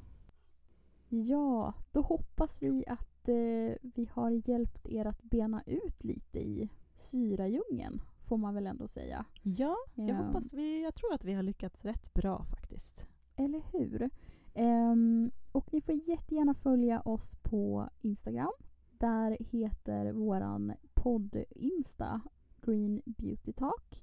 Ja, 1.09 1.73
då 1.91 2.01
hoppas 2.01 2.61
vi 2.61 2.83
att 2.87 3.27
eh, 3.29 3.75
vi 3.81 4.09
har 4.11 4.49
hjälpt 4.49 4.87
er 4.87 5.05
att 5.05 5.21
bena 5.23 5.63
ut 5.65 6.03
lite 6.03 6.39
i 6.39 6.69
syradjungeln, 6.97 8.01
får 8.27 8.37
man 8.37 8.53
väl 8.55 8.67
ändå 8.67 8.87
säga. 8.87 9.25
Ja, 9.43 9.75
jag 9.95 10.09
Ja. 10.09 10.15
hoppas 10.15 10.53
vi, 10.53 10.83
jag 10.83 10.95
tror 10.95 11.13
att 11.13 11.25
vi 11.25 11.33
har 11.33 11.43
lyckats 11.43 11.85
rätt 11.85 12.13
bra 12.13 12.43
faktiskt. 12.43 13.05
Eller 13.35 13.61
hur? 13.71 14.09
Ehm, 14.53 15.31
och 15.51 15.73
ni 15.73 15.81
får 15.81 15.95
jättegärna 15.95 16.53
följa 16.53 17.01
oss 17.01 17.35
på 17.41 17.89
Instagram. 18.01 18.51
Där 18.91 19.37
heter 19.39 20.11
våran 20.11 20.73
podd-insta 20.93 22.21
Green 22.61 23.01
Beauty 23.05 23.53
Talk. 23.53 24.01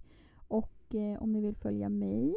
Och 0.52 0.94
eh, 0.94 1.22
om 1.22 1.32
ni 1.32 1.40
vill 1.40 1.56
följa 1.56 1.88
mig, 1.88 2.34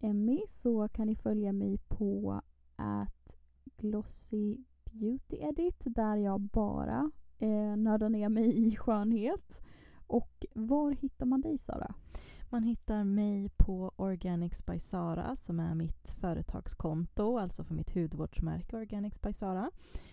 Emmy, 0.00 0.42
så 0.48 0.88
kan 0.88 1.06
ni 1.06 1.16
följa 1.16 1.52
mig 1.52 1.78
på 1.88 2.40
at 2.76 3.36
Glossy 3.76 4.56
Beauty 4.84 5.36
Edit 5.36 5.82
där 5.84 6.16
jag 6.16 6.40
bara 6.40 7.10
eh, 7.38 7.76
nördar 7.76 8.08
ner 8.08 8.28
mig 8.28 8.66
i 8.66 8.76
skönhet. 8.76 9.62
Och 10.06 10.46
var 10.54 10.90
hittar 10.90 11.26
man 11.26 11.40
dig 11.40 11.58
Sara? 11.58 11.94
Man 12.50 12.62
hittar 12.62 13.04
mig 13.04 13.48
på 13.56 13.92
Organics 13.96 14.66
by 14.66 14.80
Sara 14.80 15.36
som 15.36 15.60
är 15.60 15.74
mitt 15.74 16.10
företagskonto, 16.20 17.38
alltså 17.38 17.64
för 17.64 17.74
mitt 17.74 17.94
hudvårdsmärke 17.94 18.76
Organics 18.76 19.20
by 19.20 19.32
Sara. 19.32 19.70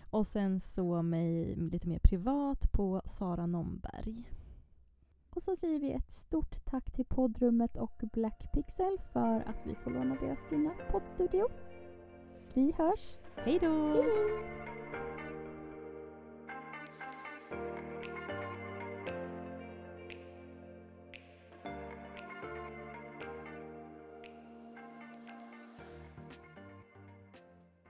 Och 0.10 0.28
sen 0.28 0.60
så 0.60 1.02
mig 1.02 1.56
lite 1.56 1.88
mer 1.88 2.00
privat 2.00 2.72
på 2.72 3.02
Sara 3.06 3.46
Nomberg. 3.46 4.24
Och 5.36 5.41
så 5.41 5.56
säger 5.56 5.80
vi 5.80 5.91
ett 5.91 6.12
stort 6.12 6.65
tack 6.65 6.91
till 6.91 7.06
poddrummet 7.06 7.78
och 7.78 8.04
Black 8.13 8.52
Pixel 8.54 8.98
för 9.13 9.39
att 9.39 9.67
vi 9.67 9.76
får 9.76 9.91
låna 9.91 10.15
deras 10.15 10.43
fina 10.50 10.71
poddstudio. 10.91 11.48
Vi 12.54 12.74
hörs! 12.78 13.17
Hej 13.36 13.60
då! 13.62 14.04